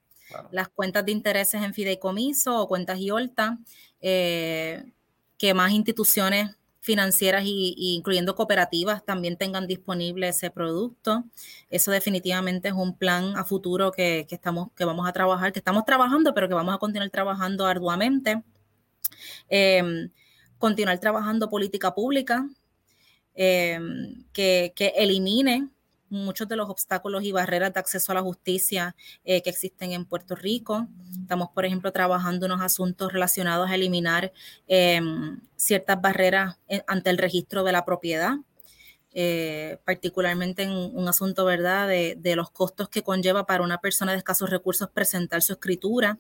las 0.51 0.69
cuentas 0.69 1.05
de 1.05 1.13
intereses 1.13 1.63
en 1.63 1.75
fideicomiso 1.75 2.61
o 2.61 2.67
cuentas 2.67 2.99
IOLTA, 2.99 3.59
que 4.01 5.55
más 5.55 5.71
instituciones 5.71 6.57
financieras 6.83 7.45
y, 7.47 7.75
incluyendo 7.97 8.35
cooperativas 8.35 9.05
también 9.05 9.37
tengan 9.37 9.69
disponible 9.69 10.29
ese 10.29 10.51
producto. 10.51 11.25
Eso 11.71 11.93
definitivamente 11.93 12.69
es 12.69 12.75
un 12.75 12.99
plan 12.99 13.37
a 13.37 13.45
futuro 13.45 13.93
que, 13.93 14.27
estamos, 14.29 14.73
que 14.77 14.85
vamos 14.85 15.09
a 15.09 15.13
trabajar, 15.13 15.53
que 15.53 15.61
estamos 15.61 15.85
trabajando, 15.85 16.35
pero 16.35 16.49
que 16.49 16.55
vamos 16.55 16.75
a 16.75 16.79
continuar 16.79 17.09
trabajando 17.11 17.67
arduamente. 17.67 18.43
Em, 19.49 20.11
continuar 20.59 20.99
trabajando 20.99 21.49
política 21.49 21.95
pública 21.95 22.49
em, 23.35 24.25
que, 24.33 24.73
que 24.75 24.93
elimine 24.97 25.69
muchos 26.13 26.47
de 26.47 26.57
los 26.57 26.69
obstáculos 26.69 27.25
y 27.25 27.33
barreras 27.33 27.73
de 27.73 27.81
acceso 27.81 28.13
a 28.13 28.15
la 28.15 28.23
justicia 28.23 28.95
eh, 29.25 29.43
que 29.43 29.51
existen 29.51 29.93
en 29.93 30.05
Puerto 30.05 30.35
Rico. 30.35 30.87
Estamos, 31.21 31.49
por 31.51 31.65
ejemplo, 31.65 31.91
trabajando 31.91 32.47
unos 32.47 32.61
asuntos 32.61 33.13
relacionados 33.13 33.71
a 33.71 33.75
eliminar 33.75 34.33
em, 34.69 35.41
ciertas 35.57 36.01
barreras 36.01 36.59
eh, 36.69 36.83
ante 36.87 37.11
el 37.11 37.19
registro 37.19 37.65
de 37.65 37.73
la 37.73 37.85
propiedad. 37.85 38.37
Eh, 39.15 39.79
particularmente 39.85 40.63
en 40.63 40.71
un 40.71 41.07
asunto, 41.07 41.45
¿verdad?, 41.45 41.87
de, 41.87 42.35
los 42.35 42.51
costos 42.51 42.89
que 42.89 43.03
conlleva 43.03 43.45
para 43.45 43.63
una 43.63 43.77
persona 43.77 44.13
de 44.13 44.19
escasos 44.19 44.49
recursos 44.49 44.89
presentar 44.89 45.43
su 45.43 45.53
escritura. 45.53 46.19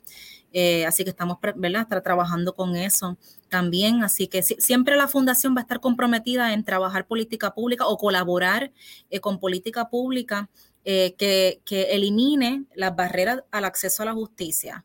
Eh, 0.52 0.84
así 0.84 1.02
que 1.02 1.10
estamos, 1.10 1.38
¿verdad?, 1.56 1.82
estar 1.82 2.02
trabajando 2.02 2.54
con 2.54 2.76
eso 2.76 3.16
también. 3.48 4.04
Así 4.04 4.26
que 4.26 4.42
siempre 4.42 4.96
la 4.96 5.08
fundación 5.08 5.54
va 5.56 5.60
a 5.60 5.62
estar 5.62 5.80
comprometida 5.80 6.52
en 6.52 6.64
trabajar 6.64 7.06
política 7.06 7.54
pública 7.54 7.86
o 7.86 7.96
colaborar 7.96 8.72
eh, 9.08 9.20
con 9.20 9.40
política 9.40 9.88
pública 9.88 10.50
que, 10.84 11.60
elimine 11.90 12.64
las 12.74 12.94
barreras 12.94 13.42
al 13.52 13.64
acceso 13.64 14.02
a 14.02 14.06
la 14.06 14.12
justicia. 14.12 14.84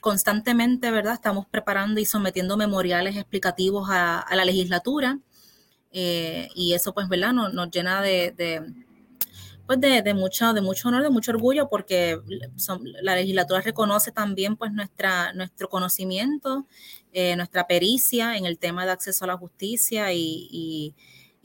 constantemente, 0.00 0.90
¿verdad? 0.90 1.14
Estamos 1.14 1.46
preparando 1.46 2.00
y 2.00 2.04
sometiendo 2.06 2.56
memoriales 2.56 3.16
explicativos 3.16 3.88
a 3.90 4.26
la 4.34 4.44
legislatura 4.44 5.20
eh, 5.92 6.48
y 6.54 6.74
eso, 6.74 6.94
pues, 6.94 7.08
¿verdad? 7.08 7.32
Nos, 7.32 7.52
nos 7.52 7.70
llena 7.70 8.00
de, 8.00 8.34
pues 9.66 9.80
de, 9.80 10.14
mucho, 10.14 10.52
de 10.52 10.60
mucho 10.60 10.88
honor, 10.88 11.02
de 11.02 11.10
mucho 11.10 11.32
orgullo, 11.32 11.68
porque 11.68 12.18
la 13.02 13.14
legislatura 13.14 13.60
reconoce 13.60 14.12
también 14.12 14.56
pues 14.56 14.72
nuestra, 14.72 15.32
nuestro 15.32 15.68
conocimiento, 15.68 16.66
eh, 17.12 17.36
nuestra 17.36 17.66
pericia 17.66 18.36
en 18.36 18.46
el 18.46 18.58
tema 18.58 18.84
de 18.84 18.92
acceso 18.92 19.24
a 19.24 19.28
la 19.28 19.36
justicia 19.36 20.12
y, 20.12 20.94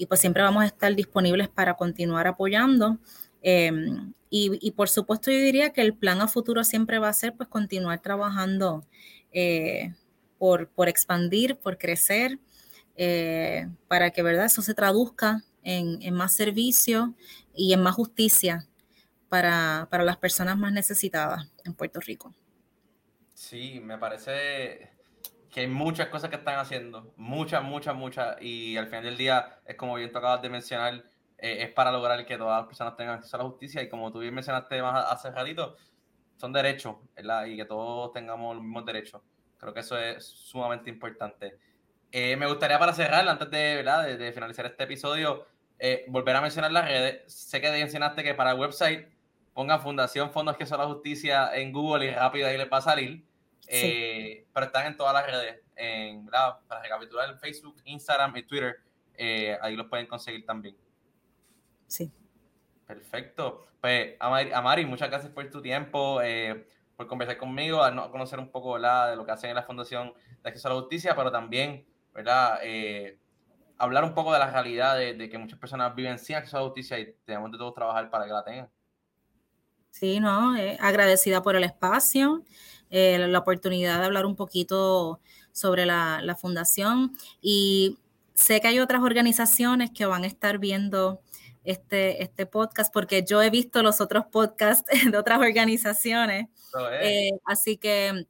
pues 0.08 0.20
siempre 0.20 0.43
vamos 0.43 0.64
a 0.64 0.68
estar 0.68 0.95
disponibles 0.95 1.50
para 1.50 1.76
continuar 1.76 2.28
apoyando. 2.28 2.98
Y, 4.30 4.52
y, 4.60 4.72
por 4.72 4.89
supuesto 4.89 5.32
yo 5.32 5.38
diría 5.38 5.72
que 5.72 5.82
el 5.82 5.93
plan 5.93 6.20
a 6.20 6.28
futuro 6.28 6.66
siempre 6.66 7.00
va 7.00 7.08
a 7.08 7.14
ser 7.14 7.34
pues 7.36 7.48
continuar 7.48 8.02
trabajando 8.02 8.86
eh, 9.32 9.93
por, 10.38 10.70
por 10.70 10.89
expandir, 10.89 11.56
por 11.58 11.78
crecer 11.78 12.39
eh, 12.98 13.70
para 13.88 14.10
que 14.10 14.24
¿verdad? 14.24 14.45
eso 14.45 14.62
se 14.62 14.74
traduzca 14.74 15.43
en, 15.64 16.14
más 16.14 16.34
servicio 16.34 17.14
y 17.54 17.74
en 17.74 17.82
más 17.82 17.95
justicia 17.95 18.68
para, 19.30 19.88
las 19.91 20.18
personas 20.18 20.58
más 20.58 20.72
necesitadas 20.72 21.52
en 21.64 21.74
Puerto 21.74 22.00
Rico. 22.00 22.34
Sí, 23.34 23.80
me 23.80 23.98
parece 23.98 24.91
que 25.52 25.62
hay 25.62 25.68
muchas 25.68 26.08
cosas 26.08 26.30
que 26.30 26.38
están 26.38 26.60
haciendo, 26.60 27.14
muchas, 27.18 27.64
muchas, 27.64 27.95
muchas, 27.95 28.41
y 28.41 28.78
al 28.78 28.88
final 28.88 29.04
del 29.04 29.18
día, 29.18 29.60
es 29.66 29.76
como 29.76 29.95
bien 29.95 30.12
tú 30.12 30.18
acabas 30.18 30.41
de 30.41 30.50
mencionar, 30.50 31.04
eh, 31.38 31.64
es 31.64 31.72
para 31.72 31.91
lograr 31.91 32.26
que 32.26 32.38
todas 32.38 32.62
las 32.62 32.68
personas 32.68 32.95
tengan 32.95 33.16
acceso 33.16 33.38
a 33.38 33.43
la 33.43 33.50
justicia, 33.50 33.82
y 33.82 33.89
como 33.89 34.12
tú 34.12 34.20
bien 34.20 34.34
mencionaste 34.34 34.82
más 34.82 35.06
hace 35.12 35.32
ratito, 35.32 35.76
son 36.38 36.54
derechos, 36.54 36.95
¿verdad? 37.16 37.45
Y 37.45 37.58
que 37.58 37.66
todos 37.66 38.12
tengamos 38.14 38.56
los 38.56 38.64
mismos 38.64 38.86
derechos. 38.86 39.22
Creo 39.58 39.74
que 39.74 39.80
eso 39.82 39.98
es 39.98 40.24
sumamente 40.24 40.89
importante. 40.89 41.58
Eh, 42.20 42.36
me 42.36 42.47
gustaría 42.47 42.80
para 42.80 42.93
cerrar, 42.93 43.30
antes 43.30 43.47
de, 43.51 43.84
de, 44.18 44.32
finalizar 44.32 44.65
este 44.65 44.86
episodio, 44.86 45.45
eh, 45.78 46.03
volver 46.07 46.36
a 46.36 46.41
mencionar 46.41 46.72
las 46.72 46.86
redes. 46.86 47.32
Sé 47.32 47.61
que 47.61 47.70
mencionaste 47.70 48.24
que 48.24 48.34
para 48.34 48.53
el 48.53 48.59
website 48.59 49.07
ponga 49.53 49.78
Fundación 49.78 50.32
Fondos 50.32 50.57
que 50.57 50.65
son 50.65 50.80
la 50.80 50.88
Justicia 50.88 51.55
en 51.55 51.72
Google 51.72 52.07
y 52.07 52.09
rápido 52.09 52.47
ahí 52.47 52.57
les 52.57 52.74
va 52.74 52.78
a 52.78 52.82
salir. 52.82 53.24
Eh, 53.68 54.47
pero 54.51 54.65
están 54.65 54.88
en 54.88 54.97
todas 54.97 55.13
las 55.13 55.28
redes, 55.28 55.61
en, 55.76 56.26
para 56.26 56.82
recapitular 56.82 57.30
en 57.30 57.38
Facebook, 57.38 57.76
Instagram 57.86 58.36
y 58.36 58.41
Twitter. 58.41 58.78
ahí 59.61 59.76
los 59.76 59.86
pueden 59.86 60.07
conseguir 60.07 60.43
también. 60.43 60.76
Sí. 61.86 62.11
Perfecto. 62.88 63.68
Pues, 63.80 64.15
Amari, 64.20 64.88
muchas 64.88 65.11
gracias 65.11 65.32
por 65.32 65.47
tu 65.51 65.61
tiempo, 65.61 66.20
por 66.95 67.05
conversar 67.05 67.38
conmigo, 67.38 67.84
a 67.84 68.09
conocer 68.09 68.39
un 68.39 68.49
poco 68.49 68.80
de 68.80 69.15
lo 69.15 69.24
que 69.24 69.32
hacen 69.34 69.51
en 69.51 69.55
la 69.55 69.61
Fundación 69.61 70.15
de 70.41 70.49
Acceso 70.49 70.68
a 70.68 70.74
la 70.74 70.80
Justicia, 70.80 71.15
pero 71.15 71.32
también 71.32 71.86
¿verdad? 72.18 72.57
Eh, 72.63 73.20
hablar 73.78 74.03
un 74.03 74.15
poco 74.15 74.34
de 74.34 74.39
la 74.39 74.49
realidad 74.49 74.97
de, 74.97 75.30
que 75.30 75.38
muchas 75.38 75.59
personas 75.59 75.93
viven 75.93 76.18
sin 76.18 76.36
acceso 76.36 76.57
a 76.57 76.61
la 76.61 76.65
justicia 76.65 76.97
y 76.97 77.13
tenemos 77.24 77.51
de 77.51 77.59
todos 77.59 77.76
trabajar 77.76 78.09
para 78.09 78.26
que 78.26 78.32
la 78.32 78.43
tengan. 78.43 78.70
Sí, 79.91 80.20
no, 80.20 80.57
eh, 80.57 80.78
agradecida 80.82 81.43
por 81.43 81.55
el 81.55 81.63
espacio, 81.63 82.43
eh, 82.89 83.20
la 83.20 83.38
oportunidad 83.38 83.99
de 83.99 84.05
hablar 84.05 84.26
un 84.26 84.36
poquito 84.36 85.20
sobre 85.51 85.86
la, 85.86 86.20
la, 86.24 86.36
fundación 86.36 87.15
y 87.39 87.99
sé 88.34 88.61
que 88.61 88.68
hay 88.68 88.80
otras 88.80 89.03
organizaciones 89.03 89.91
que 89.91 90.07
van 90.07 90.24
a 90.24 90.28
estar 90.28 90.57
viendo 90.57 91.22
este, 91.63 92.24
este 92.24 92.47
podcast 92.47 92.91
porque 92.91 93.24
yo 93.24 93.43
he 93.43 93.51
visto 93.51 93.84
los 93.84 94.01
otros 94.01 94.26
podcasts 94.26 94.89
de 95.11 95.18
otras 95.18 95.39
organizaciones, 95.39 96.47
así 97.45 97.78
que 97.78 98.26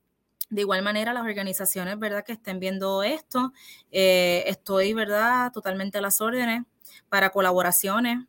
de 0.49 0.61
igual 0.61 0.81
manera, 0.83 1.13
las 1.13 1.23
organizaciones, 1.23 1.99
¿verdad?, 1.99 2.23
que 2.25 2.33
estén 2.33 2.59
viendo 2.59 3.03
esto, 3.03 3.53
eh, 3.91 4.43
estoy, 4.47 4.93
¿verdad?, 4.93 5.51
totalmente 5.51 5.97
a 5.97 6.01
las 6.01 6.21
órdenes 6.21 6.63
para 7.09 7.31
colaboraciones. 7.31 8.25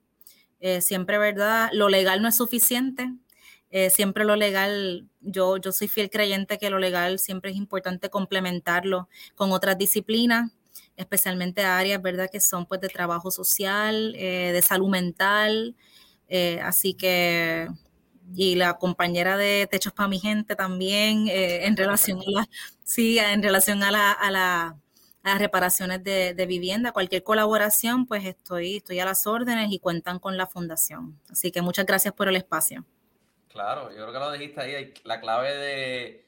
Eh, 0.61 0.81
siempre, 0.83 1.19
¿verdad?, 1.19 1.71
lo 1.73 1.89
legal 1.89 2.23
no 2.23 2.29
es 2.29 2.37
suficiente. 2.37 3.13
Eh, 3.71 3.91
siempre 3.91 4.25
lo 4.25 4.37
legal, 4.37 5.09
yo, 5.21 5.59
yo 5.59 5.73
soy 5.73 5.89
fiel 5.89 6.11
creyente 6.11 6.59
que 6.59 6.71
lo 6.71 6.79
legal 6.79 7.19
siempre 7.21 7.51
es 7.53 7.57
importante 7.59 8.11
complementarlo 8.11 9.09
con 9.37 9.53
otras 9.53 9.79
disciplinas, 9.79 10.53
especialmente 10.97 11.65
áreas, 11.65 12.03
¿verdad?, 12.03 12.29
que 12.33 12.41
son 12.41 12.67
pues 12.67 12.81
de 12.81 12.89
trabajo 12.89 13.31
social, 13.31 14.13
de 14.15 14.63
salud 14.63 14.89
mental. 14.91 15.77
así 16.63 16.95
que 16.95 17.69
y 18.35 18.55
la 18.55 18.79
compañera 18.79 19.37
de 19.37 19.67
Techos 19.71 19.93
para 19.93 20.09
mi 20.09 20.19
gente 20.19 20.57
también 20.57 21.29
eh, 21.29 21.67
en 21.67 21.77
relación 21.77 22.19
a 22.21 22.31
la, 22.31 22.49
sí, 22.85 23.19
en 23.19 23.43
relación 23.43 23.83
a 23.83 23.91
la, 23.91 24.13
a 24.13 24.31
la 24.31 24.77
las 25.29 25.39
reparaciones 25.39 26.03
de, 26.03 26.47
vivienda, 26.47 26.93
cualquier 26.93 27.23
colaboración, 27.23 28.07
pues 28.07 28.25
estoy, 28.25 28.77
estoy 28.77 29.01
a 29.01 29.05
las 29.05 29.27
órdenes 29.27 29.71
y 29.71 29.79
cuentan 29.79 30.19
con 30.19 30.37
la 30.37 30.47
fundación. 30.47 31.19
Así 31.31 31.51
que 31.51 31.63
muchas 31.63 31.87
gracias 31.87 32.15
por 32.15 32.29
el 32.29 32.37
espacio. 32.37 32.85
Claro, 33.49 33.91
yo 33.91 33.97
creo 33.97 34.13
que 34.13 34.19
lo 34.19 34.33
dijiste 34.33 34.61
ahí, 34.61 34.95
la 35.05 35.21
clave 35.21 35.55
de 35.55 36.25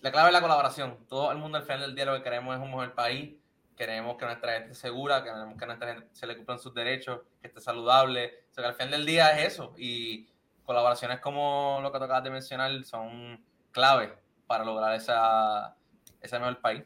la 0.00 0.12
clave 0.12 0.26
de 0.26 0.32
la 0.32 0.40
colaboración. 0.40 0.98
Todo 1.08 1.32
el 1.32 1.38
mundo 1.38 1.58
al 1.58 1.64
final 1.64 1.80
del 1.80 1.94
día 1.94 2.04
lo 2.04 2.16
que 2.16 2.22
queremos 2.22 2.54
es 2.54 2.62
un 2.62 2.68
mejor 2.68 2.94
país, 2.94 3.34
queremos 3.76 4.16
que 4.16 4.26
nuestra 4.26 4.52
gente 4.52 4.74
segura, 4.74 5.24
queremos 5.24 5.56
que 5.56 5.64
a 5.64 5.66
nuestra 5.66 5.94
gente 5.94 6.08
se 6.12 6.26
le 6.26 6.36
cumplan 6.36 6.58
sus 6.58 6.74
derechos, 6.74 7.20
que 7.40 7.48
esté 7.48 7.60
saludable. 7.60 8.44
O 8.50 8.54
sea, 8.54 8.64
que 8.64 8.68
al 8.68 8.74
final 8.74 8.90
del 8.90 9.06
día 9.06 9.38
es 9.38 9.54
eso. 9.54 9.74
Y 9.76 10.28
colaboraciones 10.66 11.20
como 11.20 11.78
lo 11.80 11.90
que 11.90 11.96
acabas 11.96 12.24
de 12.24 12.30
mencionar 12.30 12.84
son 12.84 13.42
clave 13.70 14.12
para 14.46 14.64
lograr 14.64 14.94
esa, 14.94 15.76
ese 16.20 16.38
mejor 16.38 16.60
país. 16.60 16.84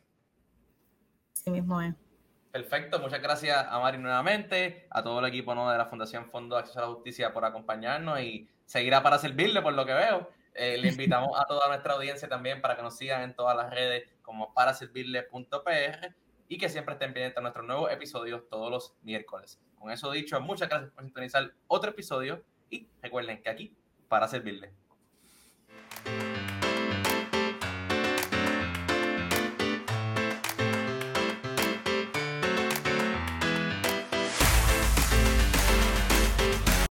Sí 1.33 1.51
mismo 1.51 1.81
es. 1.81 1.95
Perfecto, 2.53 2.99
muchas 2.99 3.23
gracias 3.23 3.67
a 3.69 3.79
Mari 3.79 3.99
nuevamente, 3.99 4.87
a 4.91 5.03
todo 5.03 5.21
el 5.21 5.27
equipo 5.27 5.55
¿no? 5.55 5.71
de 5.71 5.79
la 5.79 5.87
Fundación 5.87 6.27
Fondo 6.27 6.57
de 6.57 6.63
Acceso 6.63 6.81
a 6.81 6.83
la 6.83 6.89
Justicia 6.89 7.33
por 7.33 7.45
acompañarnos 7.45 8.21
y 8.21 8.49
seguirá 8.67 9.03
para 9.03 9.19
servirle 9.19 9.63
por 9.63 9.73
lo 9.73 9.87
que 9.87 9.95
veo. 9.95 10.29
Eh, 10.55 10.77
le 10.79 10.89
invitamos 10.89 11.31
a 11.41 11.45
toda 11.45 11.69
nuestra 11.69 11.95
audiencia 11.95 12.29
también 12.29 12.61
para 12.61 12.77
que 12.77 12.83
nos 12.83 12.97
sigan 12.97 13.23
en 13.23 13.35
todas 13.35 13.57
las 13.57 13.71
redes 13.71 14.11
como 14.23 14.53
paraservirle.pr 14.53 16.15
y 16.49 16.59
que 16.59 16.69
siempre 16.69 16.95
estén 16.95 17.15
pendientes 17.15 17.37
de 17.37 17.43
nuestros 17.43 17.65
nuevos 17.65 17.93
episodios 17.93 18.49
todos 18.49 18.69
los 18.69 18.97
miércoles. 19.03 19.61
Con 19.79 19.93
eso 19.93 20.11
dicho, 20.11 20.41
muchas 20.41 20.69
gracias 20.69 20.91
por 20.91 21.05
sintonizar 21.05 21.53
otro 21.69 21.93
episodio 21.93 22.45
y 22.71 22.89
recuerden 23.03 23.43
que 23.43 23.51
aquí 23.51 23.77
para 24.09 24.29
servirle. 24.29 24.73